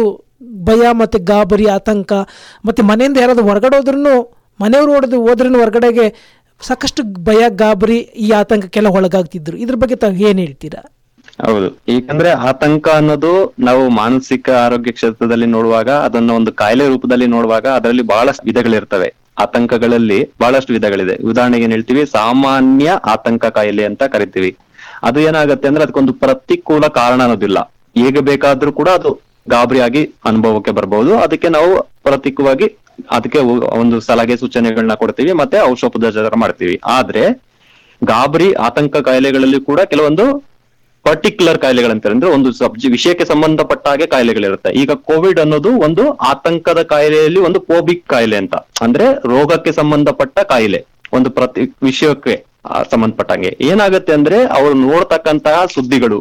ಭಯ 0.71 0.85
ಮತ್ತು 1.03 1.21
ಗಾಬರಿ, 1.33 1.67
ಆತಂಕ 1.79 2.13
ಮತ್ತು 2.69 2.83
ಮನೆಯಿಂದ 2.93 3.19
ಯಾರಾದರೂ 3.25 3.47
ಹೊರಗಡೆ 3.51 3.77
ಹೋದ್ರೂ 3.81 4.15
ಮನೆಯವರು 4.61 4.93
ಹೊಡೆದು 4.97 5.17
ಹೋದ್ರೂ 5.27 5.59
ಹೊರಗಡೆಗೆ 5.61 6.05
ಸಾಕಷ್ಟು 6.61 7.03
ಭಯ, 7.03 7.45
ಗಾಬರಿ, 7.49 7.99
ಈ 7.99 8.31
ಆತಂಕಕ್ಕೆಲ್ಲ 8.31 8.89
ಒಳಗಾಗ್ತಿದ್ರು. 8.89 9.57
ಇದ್ರ 9.57 9.75
ಬಗ್ಗೆ 9.75 9.97
ತಾವು 9.97 10.13
ಏನ್ 10.13 10.39
ಹೇಳ್ತೀರಾ? 10.39 10.93
ಹೌದು. 11.45 11.79
ಏಕಂದ್ರೆ 11.89 12.31
ಆತಂಕ 12.31 12.89
ಅನ್ನೋದು 12.89 13.55
ನಾವು 13.59 13.89
ಮಾನಸಿಕ 13.89 14.51
ಆರೋಗ್ಯ 14.51 14.93
ಕ್ಷೇತ್ರದಲ್ಲಿ 14.93 15.47
ನೋಡುವಾಗ, 15.47 15.91
ಅದನ್ನ 15.91 16.31
ಒಂದು 16.31 16.53
ಕಾಯಿಲೆ 16.53 16.89
ರೂಪದಲ್ಲಿ 16.89 17.27
ನೋಡುವಾಗ 17.27 17.67
ಅದರಲ್ಲಿ 17.67 18.03
ಬಹಳಷ್ಟು 18.03 18.43
ವಿಧಗಳಿರ್ತವೆ. 18.45 19.15
ಆತಂಕಗಳಲ್ಲಿ 19.39 20.31
ಬಹಳಷ್ಟು 20.41 20.73
ವಿಧಗಳಿದೆ. 20.73 21.17
ಉದಾಹರಣೆಗೆ 21.17 21.65
ಏನ್ 21.65 21.73
ಹೇಳ್ತೀವಿ? 21.73 22.07
ಸಾಮಾನ್ಯ 22.07 22.91
ಆತಂಕ 23.05 23.47
ಕಾಯಿಲೆ 23.47 23.85
ಅಂತ 23.85 24.03
ಕರಿತೀವಿ. 24.03 24.57
ಅದು 25.03 25.21
ಏನಾಗುತ್ತೆ 25.21 25.69
ಅಂದ್ರೆ 25.69 25.85
ಅದಕ್ಕೊಂದು 25.85 26.13
ಪ್ರತಿಕೂಲ 26.13 26.87
ಕಾರಣ 26.87 27.23
ಅನ್ನೋದಿಲ್ಲ. 27.23 27.73
ಹೇಗೆ 27.99 28.21
ಬೇಕಾದ್ರೂ 28.21 28.73
ಕೂಡ 28.73 28.89
ಅದು 28.89 29.21
ಗಾಬರಿಯಾಗಿ 29.49 30.03
ಅನುಭವಕ್ಕೆ 30.25 30.71
ಬರಬಹುದು 30.71 31.13
ಅದಕ್ಕೆ 31.25 31.49
ನಾವು 31.49 31.71
ಪ್ರತೀಕವಾಗಿ 32.03 32.67
ಅದಕ್ಕೆ 33.17 33.39
ಒಂದು 33.83 34.01
ಸಲಹೆ 34.01 34.37
ಸೂಚನೆಗಳನ್ನ 34.37 34.95
ಕೊಡ್ತೀವಿ, 34.95 35.33
ಮತ್ತೆ 35.33 35.59
ಔಷಧೋಪಚಾರ 35.71 36.35
ಮಾಡ್ತೀವಿ. 36.37 36.81
ಆದ್ರೆ 36.97 37.25
ಗಾಬರಿ, 38.03 38.53
ಆತಂಕ 38.53 38.97
ಕಾಯಿಲೆಗಳಲ್ಲಿ 38.97 39.61
ಕೂಡ 39.61 39.81
ಕೆಲವೊಂದು 39.81 40.25
ಪರ್ಟಿಕ್ಯುಲರ್ 41.05 41.59
ಕಾಯಿಲೆಗಳಂತಾರೆ 41.59 42.15
ಅಂದ್ರೆ 42.15 42.31
ಒಂದು 42.31 42.53
ಸಬ್ಜಿ 42.53 42.89
ವಿಷಯಕ್ಕೆ 42.89 43.25
ಸಂಬಂಧಪಟ್ಟ 43.25 43.89
ಹಾಗೆ 43.89 44.07
ಕಾಯಿಲೆಗಳಿರುತ್ತೆ. 44.07 44.71
ಈಗ 44.83 44.91
ಕೋವಿಡ್ 44.91 45.41
ಅನ್ನೋದು 45.41 45.71
ಒಂದು 45.87 46.13
ಆತಂಕದ 46.13 46.83
ಕಾಯಿಲೆಯಲ್ಲಿ 46.83 47.41
ಒಂದು 47.41 47.61
ಕೋಬಿಕ್ 47.61 48.09
ಕಾಯಿಲೆ 48.09 48.37
ಅಂತ. 48.37 48.55
ಅಂದ್ರೆ 48.83 49.07
ರೋಗಕ್ಕೆ 49.33 49.73
ಸಂಬಂಧಪಟ್ಟ 49.73 50.39
ಕಾಯಿಲೆ. 50.39 50.81
ಒಂದು 51.13 51.31
ಪ್ರತಿ 51.31 51.65
ವಿಷಯಕ್ಕೆ 51.83 52.35
ಸಂಬಂಧಪಟ್ಟಂಗೆ 52.91 53.57
ಏನಾಗುತ್ತೆ 53.61 54.13
ಅಂದ್ರೆ 54.13 54.45
ಅವ್ರು 54.45 54.75
ನೋಡ್ತಕ್ಕಂತಹ 54.75 55.65
ಸುದ್ದಿಗಳು 55.75 56.21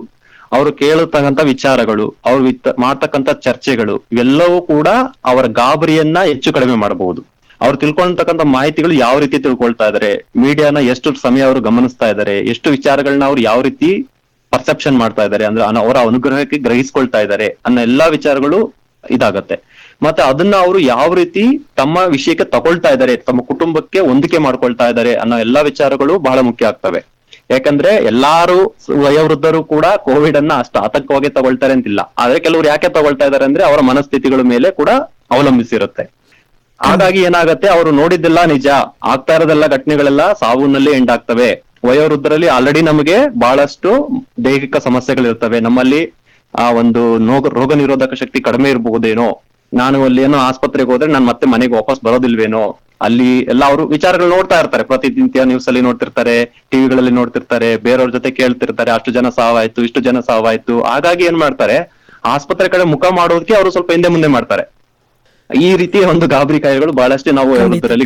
ಅವರು 0.53 0.73
ಕೇಳತಕ್ಕಂತ 0.73 1.41
ವಿಚಾರಗಳು, 1.43 2.15
ಅವ್ರು 2.25 2.43
ಮಾಡ್ತಕ್ಕಂತ 2.79 3.29
ಚರ್ಚೆಗಳು, 3.45 3.95
ಇವೆಲ್ಲವೂ 4.11 4.61
ಕೂಡ 4.61 4.87
ಅವರ 5.25 5.45
ಗಾಬರಿಯನ್ನ 5.61 6.17
ಹೆಚ್ಚು 6.23 6.53
ಕಡಿಮೆ 6.53 6.75
ಮಾಡಬಹುದು. 6.75 7.21
ಅವ್ರು 7.61 7.77
ತಿಳ್ಕೊಳ್ತಕ್ಕಂಥ 7.77 8.41
ಮಾಹಿತಿಗಳು 8.55 8.93
ಯಾವ 8.93 9.19
ರೀತಿ 9.19 9.37
ತಿಳ್ಕೊಳ್ತಾ 9.43 9.87
ಇದಾರೆ, 9.87 10.11
ಮೀಡಿಯಾನ 10.43 10.77
ಎಷ್ಟು 10.93 11.13
ಸಮಯ 11.25 11.41
ಅವರು 11.41 11.61
ಗಮನಿಸ್ತಾ 11.61 12.09
ಇದ್ದಾರೆ 12.09 12.39
ಎಷ್ಟು 12.53 12.69
ವಿಚಾರಗಳನ್ನ 12.69 13.25
ಅವ್ರು 13.25 13.41
ಯಾವ 13.41 13.61
ರೀತಿ 13.61 13.89
ಪರ್ಸೆಪ್ಷನ್ 14.51 14.97
ಮಾಡ್ತಾ 14.97 15.23
ಇದ್ದಾರೆ 15.23 15.45
ಅಂದ್ರೆ 15.45 15.63
ಅವರ 15.83 15.97
ಅನುಗ್ರಹಕ್ಕೆ 16.09 16.57
ಗ್ರಹಿಸ್ಕೊಳ್ತಾ 16.57 17.19
ಇದ್ದಾರೆ 17.21 17.47
ಅನ್ನೋ 17.65 17.81
ಎಲ್ಲಾ 17.81 18.05
ವಿಚಾರಗಳು 18.07 18.59
ಇದಾಗತ್ತೆ. 19.03 19.55
ಮತ್ತೆ 20.03 20.21
ಅದನ್ನ 20.23 20.55
ಅವರು 20.55 20.79
ಯಾವ 20.79 21.13
ರೀತಿ 21.13 21.43
ತಮ್ಮ 21.75 21.97
ವಿಷಯಕ್ಕೆ 22.07 22.45
ತಗೊಳ್ತಾ 22.45 22.89
ಇದ್ದಾರೆ 22.89 23.15
ತಮ್ಮ 23.29 23.41
ಕುಟುಂಬಕ್ಕೆ 23.41 23.99
ಹೊಂದಿಕೆ 23.99 24.37
ಮಾಡ್ಕೊಳ್ತಾ 24.37 24.89
ಇದ್ದಾರೆ 24.89 25.15
ಅನ್ನೋ 25.15 25.39
ಎಲ್ಲಾ 25.39 25.61
ವಿಚಾರಗಳು 25.61 26.19
ಬಹಳ 26.19 26.39
ಮುಖ್ಯ 26.39 26.65
ಆಗ್ತವೆ. 26.65 27.01
ಯಾಕಂದ್ರೆ 27.51 27.95
ಎಲ್ಲಾರು 27.95 28.75
ವಯೋವೃದ್ಧರು 28.99 29.63
ಕೂಡ 29.63 29.85
ಕೋವಿಡ್ 29.85 30.37
ಅನ್ನ 30.37 30.53
ಅಷ್ಟು 30.53 30.79
ಆತಂಕವಾಗಿ 30.79 31.29
ತಗೊಳ್ತಾರೆ 31.29 31.73
ಅಂತಿಲ್ಲ. 31.73 32.13
ಆದ್ರೆ 32.17 32.39
ಕೆಲವರು 32.39 32.67
ಯಾಕೆ 32.67 32.89
ತಗೊಳ್ತಾ 32.89 33.25
ಇದಾರೆ 33.25 33.45
ಅಂದ್ರೆ 33.45 33.63
ಅವರ 33.63 33.81
ಮನಸ್ಥಿತಿಗಳ 33.81 34.41
ಮೇಲೆ 34.41 34.71
ಕೂಡ 34.71 34.89
ಅವಲಂಬಿಸಿರುತ್ತೆ. 35.31 36.03
ಹಾಗಾಗಿ 36.81 37.21
ಏನಾಗತ್ತೆ, 37.21 37.67
ಅವರು 37.67 37.91
ನೋಡಿದ್ದೆಲ್ಲ 37.91 38.45
ನಿಜ. 38.45 38.67
ಆಗ್ತಾ 39.03 39.35
ಇರೋದೆಲ್ಲ 39.35 39.67
ಘಟನೆಗಳೆಲ್ಲ 39.67 40.33
ಸಾವುನಲ್ಲಿ 40.33 40.91
ಎಂಡ್ 40.91 41.11
ಆಗ್ತವೆ. 41.11 41.63
ವಯೋವೃದ್ಧರಲ್ಲಿ 41.85 42.47
ಆಲ್ರೆಡಿ 42.47 42.81
ನಮಗೆ 42.81 43.17
ಬಹಳಷ್ಟು 43.39 44.07
ದೈಹಿಕ 44.45 44.77
ಸಮಸ್ಯೆಗಳಿರ್ತವೆ. 44.77 45.59
ನಮ್ಮಲ್ಲಿ, 45.59 46.13
ಆ, 46.59 46.71
ಒಂದು 46.71 47.17
ನೋಗ, 47.17 47.47
ರೋಗ 47.47 47.73
ನಿರೋಧಕ 47.73 48.13
ಶಕ್ತಿ 48.13 48.41
ಕಡಿಮೆ 48.41 48.69
ಇರಬಹುದೇನೋ. 48.69 49.41
ನಾನು 49.73 50.03
ಅಲ್ಲಿ 50.03 50.21
ಏನೋ 50.21 50.37
ಆಸ್ಪತ್ರೆಗೆ 50.37 50.91
ಹೋದ್ರೆ 50.91 51.11
ನಾನು 51.11 51.25
ಮತ್ತೆ 51.25 51.47
ಮನೆಗೆ 51.47 51.73
ವಾಪಸ್ 51.73 52.05
ಬರೋದಿಲ್ವೇನೋ. 52.05 52.79
ಅಲ್ಲಿ 53.07 53.29
ಎಲ್ಲ 53.51 53.63
ಅವರು 53.69 53.83
ವಿಚಾರಗಳು 53.93 54.29
ನೋಡ್ತಾ 54.35 54.57
ಇರ್ತಾರೆ. 54.61 54.83
ಪ್ರತಿನಿತ್ಯ 54.91 55.45
ನ್ಯೂಸ್ 55.49 55.67
ಅಲ್ಲಿ 55.69 55.81
ನೋಡ್ತಿರ್ತಾರೆ 55.87 56.35
ಟಿವಿಗಳಲ್ಲಿ 56.71 57.13
ನೋಡ್ತಿರ್ತಾರೆ 57.19 57.69
ಬೇರೆಯವ್ರ 57.87 58.11
ಜೊತೆ 58.17 58.31
ಕೇಳ್ತಿರ್ತಾರೆ 58.39 58.91
ಅಷ್ಟು 58.97 59.11
ಜನ 59.17 59.29
ಸಾವಾಯ್ತು 59.39 59.79
ಇಷ್ಟು 59.87 60.01
ಜನ 60.07 60.19
ಸಾವಾಯ್ತು. 60.29 60.75
ಹಾಗಾಗಿ 60.91 61.25
ಏನ್ 61.29 61.39
ಮಾಡ್ತಾರೆ 61.43 61.77
ಆಸ್ಪತ್ರೆ 62.33 62.67
ಕಡೆ 62.73 62.83
ಮುಖ 62.95 63.05
ಮಾಡೋದಕ್ಕೆ 63.19 63.53
ಅವರು 63.59 63.71
ಸ್ವಲ್ಪ 63.75 63.91
ಹಿಂದೆ 63.95 64.09
ಮುಂದೆ 64.15 64.29
ಮಾಡ್ತಾರೆ. 64.35 64.63
ಈ 65.49 65.69
ರೀತಿಯ 65.81 66.03
ಒಂದು 66.13 66.25
ಗಾಬರಿ 66.35 66.59
ಕಾಯಿಗಳು 66.65 66.91
ಬಹಳಷ್ಟು 66.99 67.31
ನಾವು 67.39 67.51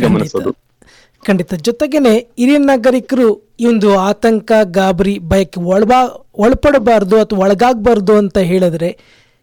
ಗಮನಿಸೋದು. 0.06 0.50
ಖಂಡಿತ. 1.22 1.54
ಜೊತೆಗೇನೆ 1.68 2.12
ಹಿರಿಯ 2.40 2.58
ನಾಗರಿಕರು 2.70 3.28
ಈ 3.62 3.66
ಒಂದು 3.70 3.88
ಆತಂಕ 4.08 4.50
ಗಾಬರಿ 4.78 5.14
ಬಯಕೆ 5.30 5.60
ಒಳಬಾ 5.74 6.00
ಒಳಪಡಬಾರ್ದು 6.44 7.16
ಅಥವಾ 7.22 7.40
ಒಳಗಾಗಬಾರ್ದು 7.44 8.14
ಅಂತ 8.22 8.38
ಹೇಳಿದ್ರೆ 8.50 8.90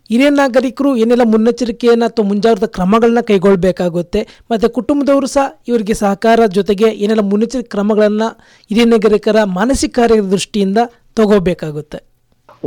ಹಿರಿಯ 0.10 0.30
ನಾಗರಿಕರು 0.40 0.90
ಏನೆಲ್ಲ 1.04 1.24
ಮುನ್ನೆಚ್ಚರಿಕೆಯನ್ನು 1.34 2.06
ಅಥವಾ 2.10 2.26
ಮುಂಜಾಗ್ರತಾ 2.32 2.68
ಕ್ರಮಗಳನ್ನ 2.78 3.22
ಕೈಗೊಳ್ಳಬೇಕಾಗುತ್ತೆ 3.30 4.22
ಮತ್ತು 4.52 4.68
ಕುಟುಂಬದವರು 4.78 5.28
ಸಹ 5.36 5.46
ಇವರಿಗೆ 5.70 5.96
ಸಹಕಾರ 6.02 6.42
ಜೊತೆಗೆ 6.58 6.90
ಏನೆಲ್ಲ 7.06 7.24
ಮುನ್ನೆಚ್ಚರಿಕೆ 7.32 7.72
ಕ್ರಮಗಳನ್ನು 7.76 8.28
ಹಿರಿಯ 8.70 8.86
ನಾಗರಿಕರ 8.92 9.38
ಮಾನಸಿಕ 9.60 9.94
ಕಾರ್ಯದ 10.00 10.28
ದೃಷ್ಟಿಯಿಂದ 10.36 10.80
ತಗೋಬೇಕಾಗುತ್ತೆ. 11.20 12.00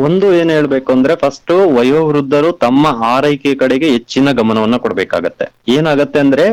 ಒಂದು 0.06 0.26
ಏನ್ 0.40 0.50
ಹೇಳ್ಬೇಕು 0.56 0.90
ಅಂದ್ರೆ 0.94 1.14
ಫಸ್ಟ್ 1.22 1.52
ವಯೋವೃದ್ಧರು 1.76 2.50
ತಮ್ಮ 2.64 2.86
ಆರೈಕೆ 3.12 3.52
ಕಡೆಗೆ 3.62 3.88
ಹೆಚ್ಚಿನ 3.94 4.32
ಗಮನವನ್ನ 4.40 4.76
ಕೊಡ್ಬೇಕಾಗತ್ತೆ. 4.84 5.46
ಏನಾಗತ್ತೆ 5.76 6.18
ಅಂದ್ರೆ 6.24 6.44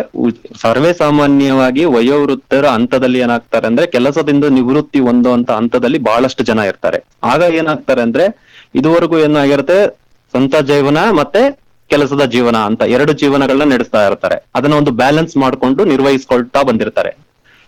ಸರ್ವೇ 0.64 0.92
ಸಾಮಾನ್ಯವಾಗಿ 1.04 1.84
ವಯೋವೃದ್ಧರ 1.96 2.66
ಹಂತದಲ್ಲಿ 2.78 3.20
ಏನಾಗ್ತಾರೆ 3.26 3.68
ಅಂದ್ರೆ 3.72 3.86
ಕೆಲಸದಿಂದ 3.96 4.46
ನಿವೃತ್ತಿ 4.58 5.02
ಹೊಂದುವಂತ 5.08 5.52
ಹಂತದಲ್ಲಿ 5.60 6.02
ಬಹಳಷ್ಟು 6.10 6.44
ಜನ 6.50 6.60
ಇರ್ತಾರೆ. 6.72 7.00
ಆಗ 7.34 7.42
ಏನಾಗ್ತಾರೆ 7.62 8.04
ಅಂದ್ರೆ 8.08 8.26
ಇದುವರೆಗೂ 8.82 9.18
ಏನಾಗಿರುತ್ತೆ 9.28 9.80
ಸ್ವಂತ 10.36 10.58
ಜೀವನ 10.70 11.00
ಮತ್ತೆ 11.20 11.42
ಕೆಲಸದ 11.92 12.24
ಜೀವನ 12.34 12.58
ಅಂತ 12.70 12.82
ಎರಡು 12.96 13.12
ಜೀವನಗಳನ್ನ 13.20 13.66
ನಡೆಸ್ತಾ 13.74 14.00
ಇರ್ತಾರೆ. 14.08 14.38
ಅದನ್ನ 14.58 14.76
ಒಂದು 14.82 14.92
ಬ್ಯಾಲೆನ್ಸ್ 15.02 15.34
ಮಾಡ್ಕೊಂಡು 15.44 15.82
ನಿರ್ವಹಿಸ್ಕೊಳ್ತಾ 15.92 16.62
ಬಂದಿರ್ತಾರೆ. 16.70 17.12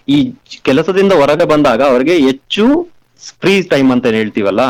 ಈ 0.07 0.17
ಕೆಲಸದಿಂದ 0.67 1.13
ಹೊರಗೆ 1.21 1.45
ಬಂದಾಗ 1.51 1.81
ಅವ್ರಿಗೆ 1.91 2.15
ಹೆಚ್ಚು 2.25 2.65
ಫ್ರೀ 3.43 3.53
ಟೈಮ್ 3.71 3.89
ಅಂತ 3.95 4.11
ಹೇಳ್ತೀವಲ್ಲ, 4.17 4.63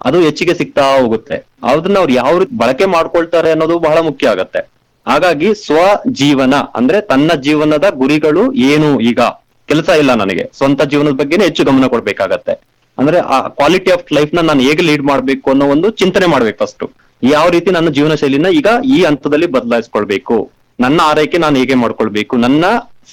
ಅದು 0.00 0.18
ಹೆಚ್ಚಿಗೆ 0.26 0.54
ಸಿಗ್ತಾ 0.60 0.86
ಹೋಗುತ್ತೆ. 1.02 1.36
ಅದನ್ನ 1.72 1.98
ಅವ್ರು 2.02 2.14
ಯಾವ 2.20 2.32
ರೀತಿ 2.42 2.56
ಬಳಕೆ 2.62 2.88
ಮಾಡ್ಕೊಳ್ತಾರೆ 2.94 3.52
ಅನ್ನೋದು 3.56 3.78
ಬಹಳ 3.86 3.98
ಮುಖ್ಯ 4.08 4.32
ಆಗತ್ತೆ. 4.34 4.62
ಹಾಗಾಗಿ 5.06 5.50
ಸ್ವ 5.66 5.78
ಜೀವನ 6.22 6.54
ಅಂದ್ರೆ 6.80 7.00
ತನ್ನ 7.12 7.30
ಜೀವನದ 7.46 7.86
ಗುರಿಗಳು 8.02 8.46
ಏನು 8.72 8.90
ಈಗ? 9.10 9.20
ಕೆಲಸ 9.68 9.88
ಇಲ್ಲ 10.02 10.14
ನನಗೆ. 10.24 10.46
ಸ್ವಂತ 10.58 10.82
ಜೀವನದ 10.92 11.16
ಬಗ್ಗೆನೇ 11.22 11.46
ಹೆಚ್ಚು 11.50 11.70
ಗಮನ 11.70 11.86
ಕೊಡ್ಬೇಕಾಗತ್ತೆ. 11.94 12.56
ಅಂದ್ರೆ 12.98 13.18
ಆ 13.36 13.40
ಕ್ವಾಲಿಟಿ 13.58 13.90
ಆಫ್ 13.98 14.12
ಲೈಫ್ನ 14.18 14.48
ನಾನು 14.50 14.62
ಹೇಗೆ 14.68 14.82
ಲೀಡ್ 14.90 15.08
ಮಾಡ್ಬೇಕು 15.12 15.48
ಅನ್ನೋ 15.54 15.66
ಒಂದು 15.76 15.88
ಚಿಂತನೆ 16.02 16.26
ಮಾಡ್ಬೇಕು 16.34 16.60
ಫಸ್ಟ್ 16.64 16.84
ಯಾವ 17.32 17.46
ರೀತಿ 17.54 17.70
ನನ್ನ 17.74 17.88
ಜೀವನ 17.96 18.14
ಶೈಲಿನ 18.20 18.48
ಈಗ 18.58 18.68
ಈ 18.94 18.98
ಹಂತದಲ್ಲಿ 19.08 19.46
ಬದಲಾಯಿಸ್ಕೊಳ್ಬೇಕು? 19.56 20.36
ನನ್ನ 20.78 20.98
ಆರೈಕೆ 21.10 21.38
ನಾನು 21.44 21.56
ಹೇಗೆ 21.60 21.76
ಮಾಡ್ಕೊಳ್ಬೇಕು? 21.82 22.34
ನನ್ನ 22.44 22.64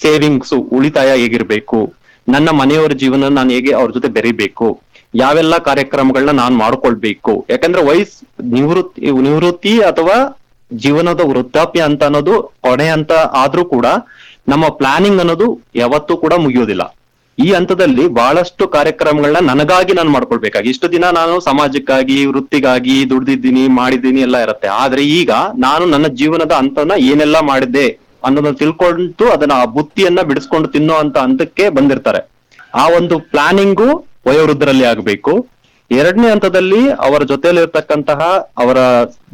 ಸೇವಿಂಗ್ಸ್ 0.03 0.53
ಉಳಿತಾಯ 0.77 1.10
ಹೇಗಿರ್ಬೇಕು? 1.22 1.80
ನನ್ನ 2.27 2.50
ಮನೆಯವರ 2.62 2.94
ಜೀವನ 3.03 3.30
ನಾನು 3.38 3.50
ಹೇಗೆ 3.56 3.72
ಅವ್ರ 3.80 3.89
ಜೊತೆ 3.98 4.10
ಬೆರಿಬೇಕು? 4.18 4.68
ಯಾವೆಲ್ಲ 5.22 5.56
ಕಾರ್ಯಕ್ರಮಗಳನ್ನ 5.70 6.34
ನಾನು 6.41 6.56
ಮಾಡ್ಕೊಳ್ಬೇಕು? 6.63 7.34
ಯಾಕಂದ್ರೆ 7.50 7.82
ವಯಸ್ 7.89 8.15
ನಿವೃತ್ತಿ 8.56 9.01
ನಿವೃತ್ತಿ 9.27 9.74
ಅಥವಾ 9.91 10.18
ಜೀವನದ 10.72 11.22
ವೃದ್ಧಾಪ್ಯ 11.32 11.82
ಅಂತ 11.89 12.03
ಅನ್ನೋದು 12.10 12.36
ಕೊನೆ 12.65 12.88
ಅಂತ 12.98 13.12
ಆದ್ರೂ 13.44 13.63
ಕೂಡ 13.75 13.88
ನಮ್ಮ 14.51 14.65
ಪ್ಲಾನಿಂಗ್ 14.80 15.22
ಅನ್ನೋದು 15.24 15.48
ಯಾವತ್ತೂ 15.75 16.13
ಕೂಡ 16.24 16.34
ಮುಗಿಯೋದಿಲ್ಲ. 16.46 16.84
ಈ 17.43 17.48
ಹಂತದಲ್ಲಿ 17.57 18.05
ಬಹಳಷ್ಟು 18.19 18.63
ಕಾರ್ಯಕ್ರಮಗಳನ್ನ 18.75 19.41
ನನಗಾಗಿ 19.51 19.93
ನಾನು 20.00 20.12
ಮಾಡ್ಕೊಳ್ಬೇಕಾಗಿ. 20.15 20.67
ಇಷ್ಟು 20.74 20.88
ದಿನ 20.95 21.05
ನಾನು 21.19 21.36
ಸಮಾಜಕ್ಕಾಗಿ, 21.50 22.17
ವೃತ್ತಿಗಾಗಿ 22.31 22.95
ದುಡ್ದಿದ್ದೀನಿ, 23.12 23.63
ಮಾಡಿದ್ದೀನಿ 23.79 24.21
ಎಲ್ಲ 24.27 24.38
ಇರುತ್ತೆ. 24.45 24.69
ಆದ್ರೆ 24.83 25.03
ಈಗ 25.19 25.31
ನಾನು 25.65 25.86
ನನ್ನ 25.93 26.07
ಜೀವನದ 26.21 26.53
ಹಂತನ 26.62 26.98
ಏನೆಲ್ಲ 27.12 27.39
ಮಾಡಿದ್ದೆ 27.51 27.88
ಅನ್ನೋದನ್ನ 28.27 28.57
ತಿಳ್ಕೊಂಡು 28.63 29.25
ಅದನ್ನ 29.36 29.53
ಆ 29.62 29.65
ಬುತ್ತಿಯನ್ನ 29.77 30.21
ಬಿಡಿಸ್ಕೊಂಡು 30.31 30.67
ತಿನ್ನೋ 30.75 30.95
ಅಂತ 31.03 31.17
ಹಂತಕ್ಕೆ 31.25 31.65
ಬಂದಿರ್ತಾರೆ. 31.77 32.21
ಆ 32.81 32.83
ಒಂದು 32.98 33.15
ಪ್ಲಾನಿಂಗು 33.31 33.89
ವಯೋವೃದ್ಧರಲ್ಲಿ 34.27 34.86
ಆಗ್ಬೇಕು. 34.91 35.33
ಎರಡನೇ 35.91 36.27
ಹಂತದಲ್ಲಿ 36.31 36.81
ಅವರ 37.07 37.21
ಜೊತೆಯಲ್ಲಿ 37.31 37.62
ಇರ್ತಕ್ಕಂತಹ 37.65 38.19
ಅವರ 38.63 38.77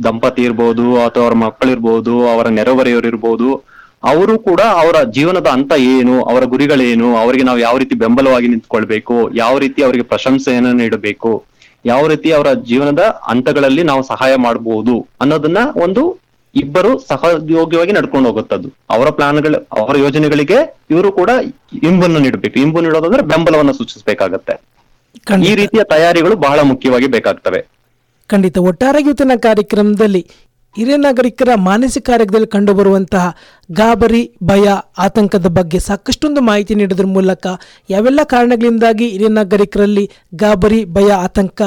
ದಂಪತಿ 0.05 0.41
ಇರ್ಬೋದು 0.47 0.85
ಅಥವಾ 1.05 1.23
ಅವರ 1.25 1.35
ಮಕ್ಕಳಿರ್ಬೋದು, 1.47 2.13
ಅವರ 2.33 2.47
ನೆರೆಹೊರೆಯವರು 2.59 3.09
ಅವರು 4.03 4.39
ಕೂಡ 4.39 4.61
ಅವರ 4.61 5.03
ಜೀವನದ 5.03 5.47
ಹಂತ 5.47 5.73
ಏನು 5.77 6.23
ಅವರ 6.23 6.43
ಗುರಿಗಳೇನು 6.43 7.15
ಅವರಿಗೆ 7.17 7.43
ನಾವು 7.43 7.59
ಯಾವ 7.59 7.77
ರೀತಿ 7.77 7.95
ಬೆಂಬಲವಾಗಿ 7.95 8.47
ನಿಂತ್ಕೊಳ್ಬೇಕು 8.47 9.29
ಯಾವ 9.35 9.57
ರೀತಿ 9.57 9.83
ಅವರಿಗೆ 9.83 10.03
ಪ್ರಶಂಸೆಯನ್ನು 10.03 10.73
ನೀಡಬೇಕು 10.73 11.45
ಯಾವ 11.85 12.07
ರೀತಿ 12.07 12.31
ಅವರ 12.31 12.53
ಜೀವನದ 12.53 12.99
ಹಂತಗಳಲ್ಲಿ 13.23 13.83
ನಾವು 13.83 14.03
ಸಹಾಯ 14.03 14.35
ಮಾಡಬಹುದು 14.35 15.07
ಅನ್ನೋದನ್ನ 15.21 15.57
ಒಂದು 15.75 16.19
ಇಬ್ಬರು 16.55 16.99
ಸಹಯೋಗ್ಯವಾಗಿ 16.99 17.91
ನಡ್ಕೊಂಡು 17.91 18.29
ಹೋಗುತ್ತದ್ದು. 18.29 18.73
ಅವರ 18.89 19.09
ಪ್ಲಾನ್ಗಳು 19.09 19.67
ಅವರ 19.71 19.97
ಯೋಜನೆಗಳಿಗೆ 19.97 20.77
ಇವರು 20.89 21.11
ಕೂಡ 21.11 21.29
ಇಂಬನ್ನು 21.83 22.19
ನೀಡಬೇಕು. 22.19 22.59
ಇಂಬು 22.59 22.81
ನೀಡೋದಂದ್ರೆ 22.81 23.21
ಬೆಂಬಲವನ್ನು 23.21 23.73
ಸೂಚಿಸಬೇಕಾಗತ್ತೆ. 23.73 24.61
ಈ 25.45 25.55
ರೀತಿಯ 25.55 25.83
ತಯಾರಿಗಳು 25.83 26.35
ಬಹಳ 26.35 26.59
ಮುಖ್ಯವಾಗಿ 26.59 27.07
ಬೇಕಾಗ್ತವೆ. 27.07 27.67
ಖಂಡಿತ. 28.27 28.57
ಒಟ್ಟಾರೆ 28.57 29.37
ಕಾರ್ಯಕ್ರಮದಲ್ಲಿ 29.37 30.29
ಹಿರಿಯ 30.77 30.95
ನಾಗರಿಕರ 30.95 31.49
ಮಾನಸಿಕ 31.55 32.09
ಆರೋಗ್ಯದಲ್ಲಿ 32.13 32.47
ಕಂಡುಬರುವಂತಹ 32.47 33.25
ಗಾಬರಿ, 33.71 34.21
ಭಯ, 34.43 34.65
ಆತಂಕದ 34.97 35.47
ಬಗ್ಗೆ 35.47 35.79
ಸಾಕಷ್ಟೊಂದು 35.79 36.41
ಮಾಹಿತಿ 36.41 36.75
ನೀಡೋದ್ರ 36.75 37.05
ಮೂಲಕ 37.05 37.47
ಯಾವೆಲ್ಲ 37.89 38.23
ಕಾರಣಗಳಿಂದಾಗಿ 38.23 39.07
ಹಿರಿಯ 39.09 39.27
ನಾಗರಿಕರಲ್ಲಿ 39.27 40.05
ಗಾಬರಿ, 40.35 40.85
ಭಯ, 40.85 41.09
ಆತಂಕ 41.23 41.61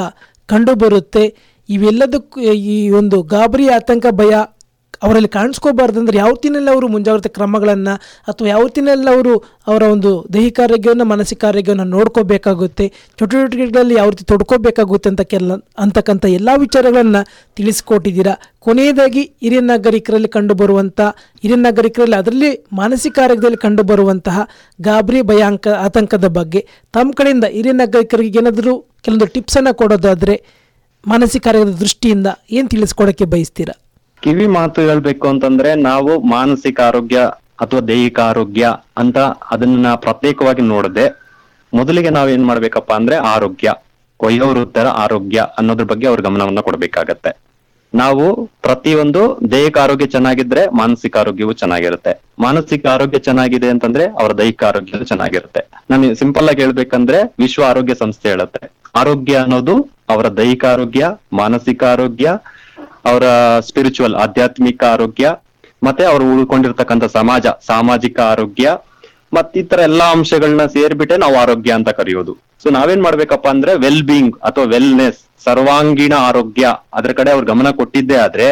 ಕಂಡುಬರುತ್ತೆ? 0.49 1.25
ಇವೆಲ್ಲದಕ್ಕೂ 1.69 2.39
ಈ 2.73 2.89
ಒಂದು 2.89 3.23
ಗಾಬರಿ, 3.23 3.67
ಆತಂಕ, 3.69 4.05
ಭಯ 4.11 4.33
ಅವರಲ್ಲಿ 5.01 5.29
ಕಾಣಿಸ್ಕೋಬಾರ್ದಂದ್ರೆ 5.37 6.11
ಅಂದರೆ 6.11 6.19
ಯಾವತ್ತಿನಲ್ಲಿ 6.23 6.69
ಅವರು 6.73 6.85
ಮುಂಜಾಗ್ರತೆ 6.93 7.29
ಕ್ರಮಗಳನ್ನು 7.35 7.93
ಅಥವಾ 8.29 8.47
ಯಾವತ್ತಿನಲ್ಲಿ 8.51 9.09
ಅವರು 9.13 9.33
ಅವರ 9.69 9.83
ಒಂದು 9.93 10.11
ದೈಹಿಕ 10.35 10.59
ಆರೋಗ್ಯವನ್ನು, 10.65 11.05
ಮಾನಸಿಕ 11.11 11.41
ಆರೋಗ್ಯವನ್ನು 11.49 11.85
ನೋಡ್ಕೋಬೇಕಾಗುತ್ತೆ 11.93 12.85
ಚಟುವಟಿಕೆಗಳಲ್ಲಿ 13.19 13.95
ಯಾವ 13.99 14.09
ರೀತಿ 14.13 14.25
ತೊಡ್ಕೋಬೇಕಾಗುತ್ತೆ 14.31 15.09
ಅಂತ 15.11 15.23
ಕೆಲ, 15.33 15.55
ಅಂತಕ್ಕಂಥ 15.83 16.23
ಎಲ್ಲ 16.37 16.49
ವಿಚಾರಗಳನ್ನು 16.63 17.21
ತಿಳಿಸ್ಕೊಟ್ಟಿದ್ದೀರಾ. 17.57 18.33
ಕೊನೆಯದಾಗಿ 18.67 19.23
ಹಿರಿಯ 19.43 19.61
ನಾಗರಿಕರಲ್ಲಿ 19.71 20.29
ಕಂಡುಬರುವಂಥ 20.37 20.99
ಹಿರಿಯ 21.43 21.59
ನಾಗರಿಕರಲ್ಲಿ 21.67 22.17
ಅದರಲ್ಲಿ 22.21 22.51
ಮಾನಸಿಕ 22.81 23.17
ಆರೋಗ್ಯದಲ್ಲಿ 23.25 23.61
ಕಂಡುಬರುವಂತಹ 23.65 24.37
ಗಾಬರಿ, 24.79 25.21
ಭಯಾಂಕ, 25.31 25.67
ಆತಂಕದ 25.85 26.29
ಬಗ್ಗೆ 26.39 26.63
ತಮ್ಮ 26.97 27.11
ಕಡೆಯಿಂದ 27.19 27.45
ಹಿರಿಯ 27.57 27.75
ನಾಗರಿಕರಿಗೆ 27.83 28.41
ಏನಾದರೂ 28.43 28.75
ಕೆಲವೊಂದು 29.05 29.29
ಟಿಪ್ಸನ್ನು 29.37 29.73
ಕೊಡೋದಾದರೆ 29.83 30.35
ಮಾನಸಿಕ 31.03 31.47
ಆರೋಗ್ಯದ 31.51 31.79
ದೃಷ್ಟಿಯಿಂದ 31.85 32.27
ಏನು 32.57 32.69
ತಿಳಿಸ್ಕೊಡೋಕ್ಕೆ 32.75 33.27
ಬಯಸ್ತೀರಾ? 33.35 33.75
ಕಿವಿ 34.23 34.47
ಮಾತು 34.47 34.81
ಹೇಳ್ಬೇಕು 34.81 35.27
ಅಂತಂದ್ರೆ 35.27 35.75
ನಾವು 35.75 36.11
ಮಾನಸಿಕ 36.23 36.79
ಆರೋಗ್ಯ 36.79 37.19
ಅಥವಾ 37.61 37.79
ದೈಹಿಕ 37.79 38.19
ಆರೋಗ್ಯ 38.19 38.65
ಅಂತ 38.97 39.17
ಅದನ್ನ 39.53 39.93
ಪ್ರತ್ಯೇಕವಾಗಿ 39.95 40.61
ನೋಡದೆ 40.61 41.05
ಮೊದಲಿಗೆ 41.73 42.09
ನಾವ್ 42.09 42.29
ಏನ್ 42.29 42.45
ಮಾಡ್ಬೇಕಪ್ಪ 42.45 42.91
ಅಂದ್ರೆ 42.93 43.15
ಆರೋಗ್ಯ, 43.15 43.73
ವಯೋವೃದ್ಧರ 44.23 44.87
ಆರೋಗ್ಯ 45.03 45.39
ಅನ್ನೋದ್ರ 45.57 45.83
ಬಗ್ಗೆ 45.83 46.07
ಅವ್ರ 46.07 46.21
ಗಮನವನ್ನ 46.21 46.59
ಕೊಡ್ಬೇಕಾಗತ್ತೆ. 46.59 47.31
ನಾವು 47.93 48.25
ಪ್ರತಿಯೊಂದು 48.45 49.21
ದೈಹಿಕ 49.51 49.77
ಆರೋಗ್ಯ 49.77 50.05
ಚೆನ್ನಾಗಿದ್ರೆ 50.05 50.67
ಮಾನಸಿಕ 50.67 51.17
ಆರೋಗ್ಯವೂ 51.17 51.53
ಚೆನ್ನಾಗಿರುತ್ತೆ. 51.53 52.13
ಮಾನಸಿಕ 52.39 52.85
ಆರೋಗ್ಯ 52.87 53.19
ಚೆನ್ನಾಗಿದೆ 53.19 53.69
ಅಂತಂದ್ರೆ 53.69 54.05
ಅವರ 54.07 54.31
ದೈಹಿಕ 54.31 54.63
ಆರೋಗ್ಯ 54.63 55.03
ಚೆನ್ನಾಗಿರುತ್ತೆ. 55.03 55.61
ನಾನು 55.91 56.15
ಸಿಂಪಲ್ 56.15 56.49
ಆಗಿ 56.49 56.61
ಹೇಳ್ಬೇಕಂದ್ರೆ 56.61 57.21
ವಿಶ್ವ 57.39 57.63
ಆರೋಗ್ಯ 57.63 57.95
ಸಂಸ್ಥೆ 57.95 58.29
ಹೇಳುತ್ತೆ. 58.29 58.71
ಆರೋಗ್ಯ 58.95 59.35
ಅನ್ನೋದು 59.35 59.75
ಅವರ 60.09 60.27
ದೈಹಿಕ 60.27 60.65
ಆರೋಗ್ಯ, 60.65 61.03
ಮಾನಸಿಕ 61.33 61.83
ಆರೋಗ್ಯ 61.83 62.29
ಅವರ 63.09 63.23
ಸ್ಪಿರಿಚುವಲ್ 63.67 64.15
ಆಧ್ಯಾತ್ಮಿಕ 64.25 64.81
ಆರೋಗ್ಯ, 64.95 65.27
ಮತ್ತೆ 65.81 66.03
ಅವರು 66.11 66.25
ಉಳ್ಕೊಂಡಿರ್ತಕ್ಕಂಥ 66.33 67.05
ಸಮಾಜ, 67.17 67.45
ಸಾಮಾಜಿಕ 67.71 68.17
ಆರೋಗ್ಯ 68.33 68.77
ಮತ್ತಿತರ 69.35 69.79
ಎಲ್ಲಾ 69.89 70.07
ಅಂಶಗಳನ್ನ 70.15 70.63
ಸೇರ್ಬಿಟ್ಟೆ 70.73 71.15
ನಾವು 71.23 71.35
ಆರೋಗ್ಯ 71.43 71.71
ಅಂತ 71.79 71.89
ಕರೆಯೋದು. 71.99 72.33
ಸೊ 72.63 72.69
ನಾವೇನ್ 72.77 73.03
ಮಾಡ್ಬೇಕಪ್ಪ 73.05 73.47
ಅಂದ್ರೆ 73.55 73.73
ವೆಲ್ 73.83 74.03
ಬೀಯಿಂಗ್ 74.09 74.35
ಅಥವಾ 74.47 74.65
ವೆಲ್ನೆಸ್ 74.73 75.21
ಸರ್ವಾಂಗೀಣ 75.45 76.13
ಆರೋಗ್ಯ, 76.29 76.65
ಅದ್ರ 76.97 77.11
ಕಡೆ 77.19 77.29
ಅವ್ರ 77.35 77.45
ಗಮನ 77.51 77.69
ಕೊಟ್ಟಿದ್ದೆ 77.79 78.17
ಆದ್ರೆ 78.25 78.47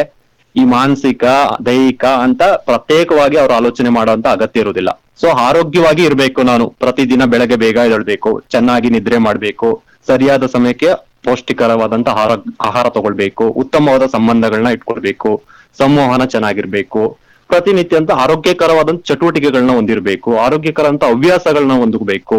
ಈ 0.54 0.62
ಮಾನಸಿಕ, 0.76 1.24
ದೈಹಿಕ 1.66 2.04
ಅಂತ 2.24 2.42
ಪ್ರತ್ಯೇಕವಾಗಿ 2.70 3.36
ಅವ್ರು 3.42 3.54
ಆಲೋಚನೆ 3.58 3.90
ಮಾಡುವಂತ 3.98 4.26
ಅಗತ್ಯ 4.36 4.64
ಇರುವುದಿಲ್ಲ. 4.64 4.90
ಸೊ 5.20 5.28
ಆರೋಗ್ಯವಾಗಿ 5.48 6.02
ಇರ್ಬೇಕು 6.08 6.40
ನಾನು. 6.50 6.64
ಪ್ರತಿದಿನ 6.82 7.22
ಬೆಳಗ್ಗೆ 7.32 7.56
ಬೇಗ 7.64 7.76
ಎದ್ದೇಳ್ಬೇಕು, 7.88 8.30
ಚೆನ್ನಾಗಿ 8.54 8.90
ನಿದ್ರೆ 8.96 9.18
ಮಾಡ್ಬೇಕು, 9.26 9.68
ಸರಿಯಾದ 10.08 10.44
ಸಮಯಕ್ಕೆ 10.54 10.90
ಪೌಷ್ಟಿಕರವಾದಂತ 11.24 12.08
ಆಹಾರ 12.08 12.32
ಆಹಾರ 12.60 12.86
ತಗೊಳ್ಬೇಕು, 12.88 13.44
ಉತ್ತಮವಾದ 13.62 14.06
ಸಂಬಂಧಗಳನ್ನ 14.06 14.68
ಇಟ್ಕೊಳ್ಬೇಕು, 14.68 15.42
ಸಂವಹನ 15.78 16.24
ಚೆನ್ನಾಗಿರ್ಬೇಕು 16.24 17.02
ಪ್ರತಿನಿತ್ಯ 17.50 17.96
ಅಂತ 17.96 18.10
ಆರೋಗ್ಯಕರವಾದಂತ 18.10 19.00
ಚಟುವಟಿಕೆಗಳನ್ನ 19.02 19.72
ಹೊಂದಿರ್ಬೇಕು, 19.72 20.30
ಆರೋಗ್ಯಕರಂತ 20.38 21.04
ಹವ್ಯಾಸಗಳನ್ನ 21.04 21.72
ಹೊಂದಬೇಕು. 21.72 22.38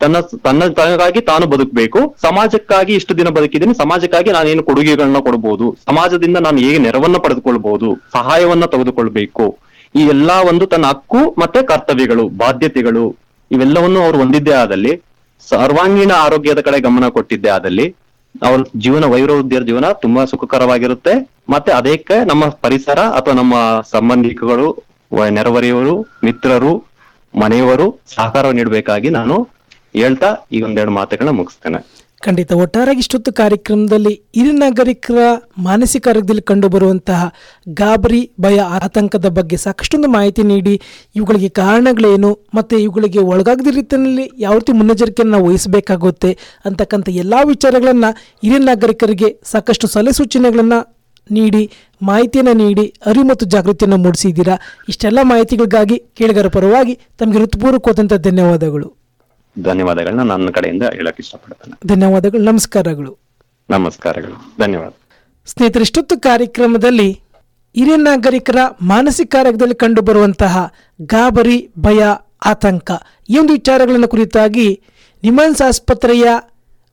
ತನ್ನ 0.00 0.16
ತನ್ನ, 0.44 0.66
ತನಗಾಗಿ 0.68 1.20
ತಾನು 1.20 1.46
ಬದುಕಬೇಕು, 1.46 2.00
ಸಮಾಜಕ್ಕಾಗಿ 2.22 2.92
ಇಷ್ಟು 2.94 3.12
ದಿನ 3.16 3.28
ಬದುಕಿದ್ದೀನಿ, 3.28 3.74
ಸಮಾಜಕ್ಕಾಗಿ 3.74 4.30
ನಾನೇನು 4.30 4.62
ಕೊಡುಗೆಗಳನ್ನ 4.62 5.18
ಕೊಡಬಹುದು 5.18 5.76
ಸಮಾಜದಿಂದ 5.88 6.36
ನಾನು 6.36 6.58
ಹೇಗೆ 6.58 6.78
ನೆರವನ್ನ 6.78 7.16
ಪಡೆದುಕೊಳ್ಬಹುದು 7.16 7.88
ಸಹಾಯವನ್ನ 8.12 8.64
ತೆಗೆದುಕೊಳ್ಬೇಕು. 8.64 9.46
ಈ 9.94 10.02
ಎಲ್ಲಾ 10.06 10.36
ಒಂದು 10.40 10.66
ತನ್ನ 10.66 10.86
ಹಕ್ಕು 10.86 11.34
ಮತ್ತೆ 11.38 11.62
ಕರ್ತವ್ಯಗಳು, 11.62 12.28
ಬಾಧ್ಯತೆಗಳು, 12.28 13.04
ಇವೆಲ್ಲವನ್ನು 13.50 14.00
ಅವ್ರು 14.04 14.18
ಹೊಂದಿದ್ದೇ 14.18 14.52
ಆದಲ್ಲಿ, 14.52 14.92
ಸರ್ವಾಂಗೀಣ 15.48 16.12
ಆರೋಗ್ಯದ 16.12 16.60
ಕಡೆ 16.60 16.80
ಗಮನ 16.80 17.08
ಕೊಟ್ಟಿದ್ದೇ 17.08 17.48
ಆದಲ್ಲಿ 17.48 17.86
ಅವ್ರ 18.42 18.60
ಜೀವನ 18.76 19.04
ವೈರೋದ್ಯರ 19.04 19.62
ಜೀವನ 19.62 19.86
ತುಂಬಾ 19.92 20.24
ಸುಖಕರವಾಗಿರುತ್ತೆ. 20.24 21.14
ಮತ್ತೆ 21.50 21.72
ಅದಕ್ಕೆ 21.72 22.16
ನಮ್ಮ 22.24 22.48
ಪರಿಸರ 22.64 22.98
ಅಥವಾ 23.18 23.34
ನಮ್ಮ 23.34 23.54
ಸಂಬಂಧಿಕರು 23.90 24.68
ನೆರವರಿಯವರು 25.30 25.94
ಮಿತ್ರರು, 26.24 26.72
ಮನೆಯವರು 27.34 27.86
ಸಹಕಾರ 28.14 28.50
ನೀಡಬೇಕಾಗಿ 28.50 29.10
ನಾನು 29.10 29.36
ಹೇಳ್ತಾ 29.96 30.28
ಈ 30.52 30.60
ಒಂದೆರಡು 30.62 30.90
ಮಾತುಗಳನ್ನ 30.90 31.36
ಮುಗಿಸ್ತೇನೆ. 31.36 31.80
ಖಂಡಿತ 32.22 32.52
ಒಟ್ಟಾರೆಯಾಗಿ 32.52 32.98
ಇಷ್ಟೊತ್ತು 32.98 33.32
ಕಾರ್ಯಕ್ರಮದಲ್ಲಿ 33.32 34.12
ಹಿರಿಯ 34.36 34.52
ನಾಗರಿಕರ 34.52 35.18
ಮಾನಸಿಕ 35.58 36.08
ಆರೋಗ್ಯದಲ್ಲಿ 36.08 36.42
ಕಂಡುಬರುವಂತಹ 36.42 37.20
ಗಾಬರಿ, 37.68 38.30
ಭಯ, 38.40 38.58
ಆತಂಕದ 38.58 39.26
ಬಗ್ಗೆ 39.26 39.56
ಸಾಕಷ್ಟೊಂದು 39.56 40.08
ಮಾಹಿತಿ 40.08 40.42
ನೀಡಿ 40.42 40.80
ಇವುಗಳಿಗೆ 41.16 41.48
ಕಾರಣಗಳೇನು 41.48 42.38
ಮತ್ತು 42.54 42.78
ಇವುಗಳಿಗೆ 42.78 43.18
ಒಳಗಾಗದ 43.18 43.66
ರೀತಿಯಲ್ಲಿ 43.66 44.30
ಯಾವ 44.38 44.54
ರೀತಿ 44.54 44.72
ಮುನ್ನೆಚ್ಚರಿಕೆಯನ್ನು 44.72 45.32
ನಾವು 45.32 45.46
ವಹಿಸಬೇಕಾಗುತ್ತೆ 45.46 46.38
ಅಂತಕ್ಕಂಥ 46.64 47.08
ಎಲ್ಲ 47.08 47.34
ವಿಚಾರಗಳನ್ನು 47.44 48.10
ಹಿರಿಯ 48.42 48.58
ನಾಗರಿಕರಿಗೆ 48.58 49.40
ಸಾಕಷ್ಟು 49.44 49.86
ಸಲಹೆ 49.86 50.12
ಸೂಚನೆಗಳನ್ನು 50.12 50.98
ನೀಡಿ, 51.30 51.70
ಮಾಹಿತಿಯನ್ನು 52.02 52.52
ನೀಡಿ, 52.52 52.92
ಅರಿವು 53.06 53.24
ಮತ್ತು 53.24 53.46
ಜಾಗೃತಿಯನ್ನು 53.46 53.96
ಮೂಡಿಸಿದ್ದೀರಾ? 53.96 54.54
ಇಷ್ಟೆಲ್ಲ 54.88 55.18
ಮಾಹಿತಿಗಳಿಗಾಗಿ 55.22 55.98
ಕೇಳಿಗರ 55.98 56.48
ಪರವಾಗಿ 56.48 56.98
ತಮಗೆ 57.18 57.38
ಹೃತ್ಪೂರ್ವಕವಾದಂಥ 57.38 58.12
ಧನ್ಯವಾದಗಳು. 58.12 58.97
ಧನ್ಯವಾದಗಳನ್ನ 59.62 60.22
ನನ್ನ 60.22 60.50
ಕಡೆಯಿಂದ 60.50 60.82
ಹೇಳಕ್ 60.94 61.20
ಇಷ್ಟಪಡ್ತೇನೆ. 61.20 61.76
ಧನ್ಯವಾದಗಳು 61.86 62.42
ನಮಸ್ಕಾರಗಳು. 62.42 63.12
ನಮಸ್ಕಾರಗಳು 63.68 64.36
ಧನ್ಯವಾದ. 64.58 64.92
ಸ್ನೇಹಿತರೆ 65.46 65.82
ಇಷ್ಟೊತ್ತು 65.82 66.20
ಕಾರ್ಯಕ್ರಮದಲ್ಲಿ 66.20 67.08
ಹಿರಿಯ 67.74 67.96
ನಾಗರಿಕರ 67.96 68.58
ಮಾನಸಿಕ 68.82 69.34
ಆರೋಗ್ಯದಲ್ಲಿ 69.38 69.74
ಕಂಡುಬರುವಂತಹ 69.74 70.54
ಗಾಬರಿ 71.06 71.68
ಭಯ 71.78 72.00
ಆತಂಕ 72.44 72.90
ಈ 73.28 73.38
ಒಂದು 73.38 73.52
ವಿಚಾರಗಳನ್ನು 73.52 74.08
ಕುರಿತಾಗಿ 74.08 74.68
ನಿಮಾನ್ಸ್ 75.22 75.62
ಆಸ್ಪತ್ರೆಯ 75.62 76.24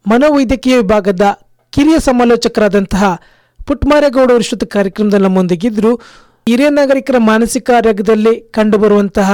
ಮನೋವೈದ್ಯಕೀಯ 0.06 0.78
ವಿಭಾಗದ 0.78 1.26
ಕಿರಿಯ 1.74 2.00
ಸಮಾಲೋಚಕರಾದಂತಹ 2.00 3.04
ಪುಟ್ಮಾರೇಗೌಡ 3.66 4.30
ಅವರು 4.32 4.40
ಇಷ್ಟೊತ್ತು 4.40 4.68
ಕಾರ್ಯಕ್ರಮದಲ್ಲಿ 4.68 5.24
ನಮ್ಮೊಂದಿಗಿದ್ರು 5.24 5.92
ಹಿರಿಯ 6.48 6.70
ನಾಗರಿಕರ 6.70 7.18
ಮಾನಸಿಕ 7.18 7.72
ಆರೋಗ್ಯದಲ್ಲಿ 7.78 8.42
ಕಂಡುಬರುವಂತಹ 8.52 9.30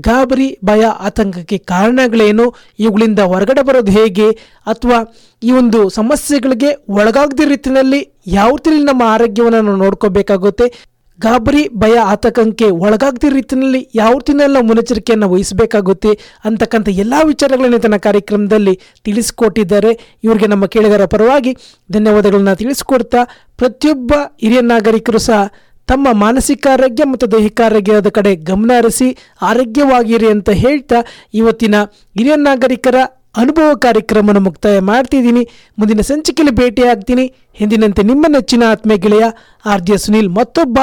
ಗಾಬರಿ, 0.00 0.58
ಭಯ, 0.64 0.84
ಆತಂಕಕ್ಕೆ 0.84 1.58
ಕಾರಣಗಳೇನು? 1.58 2.54
ಇವುಗಳಿಂದ 2.78 3.18
ಹೊರಗಡೆ 3.18 3.62
ಬರೋದು 3.62 3.92
ಹೇಗೆ? 3.92 4.30
ಅಥವಾ 4.66 5.14
ಈ 5.42 5.52
ಒಂದು 5.52 5.88
ಸಮಸ್ಯೆಗಳಿಗೆ 5.88 6.72
ಒಳಗಾಗದ 6.88 7.40
ರೀತಿಯಲ್ಲಿ 7.48 8.12
ಯಾವ 8.26 8.50
ರೀತಿಯಲ್ಲಿ 8.50 8.84
ನಮ್ಮ 8.84 9.02
ಆರೋಗ್ಯವನ್ನು 9.06 9.62
ನಾವು 9.62 9.76
ನೋಡ್ಕೋಬೇಕಾಗುತ್ತೆ? 9.76 10.88
ಗಾಬರಿ, 11.20 11.68
ಭಯ, 11.68 11.94
ಆತಂಕಕ್ಕೆ 11.96 12.70
ಒಳಗಾಗದ 12.70 13.24
ರೀತಿಯಲ್ಲಿ 13.32 13.90
ಯಾವ 13.94 14.12
ರೀತಿಯೆಲ್ಲ 14.12 14.56
ಮುನ್ನೆಚ್ಚರಿಕೆಯನ್ನು 14.60 15.28
ವಹಿಸಬೇಕಾಗುತ್ತೆ 15.28 16.18
ಅಂತಕ್ಕಂಥ 16.44 16.88
ಎಲ್ಲ 16.88 17.14
ವಿಚಾರಗಳನ್ನು 17.24 17.78
ತನ್ನ 17.78 17.96
ಕಾರ್ಯಕ್ರಮದಲ್ಲಿ 17.96 18.80
ತಿಳಿಸಿಕೊಟ್ಟಿದ್ದಾರೆ. 19.04 20.18
ಇವರಿಗೆ 20.24 20.46
ನಮ್ಮ 20.46 20.66
ಕೇಳಿದರ 20.66 21.04
ಪರವಾಗಿ 21.04 21.56
ಧನ್ಯವಾದಗಳನ್ನ 21.92 22.54
ತಿಳಿಸಿಕೊಡ್ತಾ, 22.54 23.24
ಪ್ರತಿಯೊಬ್ಬ 23.56 24.12
ಹಿರಿಯ 24.40 24.60
ನಾಗರಿಕರು 24.60 25.18
ಸಹ 25.18 25.52
ತಮ್ಮ 25.90 26.08
ಮಾನಸಿಕ 26.24 26.66
ಆರೋಗ್ಯ 26.72 27.04
ಮತ್ತು 27.12 27.26
ದೈಹಿಕ 27.32 27.60
ಆರೋಗ್ಯದ 27.66 28.08
ಕಡೆ 28.18 28.32
ಗಮನ 28.50 28.70
ಹರಿಸಿ 28.78 29.08
ಆರೋಗ್ಯವಾಗಿರಿ 29.50 30.28
ಅಂತ 30.34 30.50
ಹೇಳ್ತಾ 30.64 30.98
ಇವತ್ತಿನ 31.40 31.76
ಹಿರಿಯ 32.18 32.36
ನಾಗರಿಕರ 32.48 32.98
ಅನುಭವ 33.42 33.68
ಕಾರ್ಯಕ್ರಮವನ್ನು 33.84 34.42
ಮುಕ್ತಾಯ 34.46 34.78
ಮಾಡ್ತಿದ್ದೀನಿ. 34.90 35.42
ಮುಂದಿನ 35.78 36.00
ಸಂಚಿಕೆಯಲ್ಲಿ 36.00 36.54
ಭೇಟಿಯಾಗ್ತೀನಿ. 36.60 37.24
ಹಿಂದಿನಂತೆ 37.60 38.02
ನಿಮ್ಮ 38.10 38.26
ನೆಚ್ಚಿನ 38.28 38.62
ಆತ್ಮ 38.70 38.92
ಗೆಳೆಯ 39.04 39.26
ಆರ್ 39.72 39.82
ಜೆ 39.82 39.98
ಸುನೀಲ್ 40.04 40.30
ಮತ್ತೊಬ್ಬ 40.38 40.78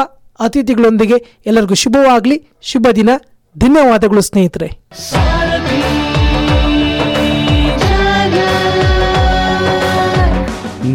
ಅತಿಥಿಗಳೊಂದಿಗೆ 0.46 1.18
ಎಲ್ಲರಿಗೂ 1.46 1.78
ಶುಭವಾಗಲಿ. 1.84 2.38
ಶುಭ 2.72 2.88
ದಿನ. 2.96 3.10
ಧನ್ಯವಾದಗಳು 3.56 4.22
ಸ್ನೇಹಿತರೆ. 4.22 4.70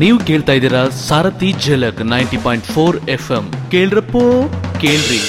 ನೀವು 0.00 0.18
ಕೇಳ್ತಾ 0.28 0.52
ಇದ್ದೀರಾ 0.58 0.82
Sarathi 1.08 1.50
Jhalak 1.64 2.00
ninety 2.12 2.38
point 2.44 2.68
four 2.74 2.96
F 3.16 3.30
M 3.38 3.46
ಕೇಳ್ರಪ್ಪೋ 3.72 4.22
ಕೇಳ್ರಿ. 4.82 5.20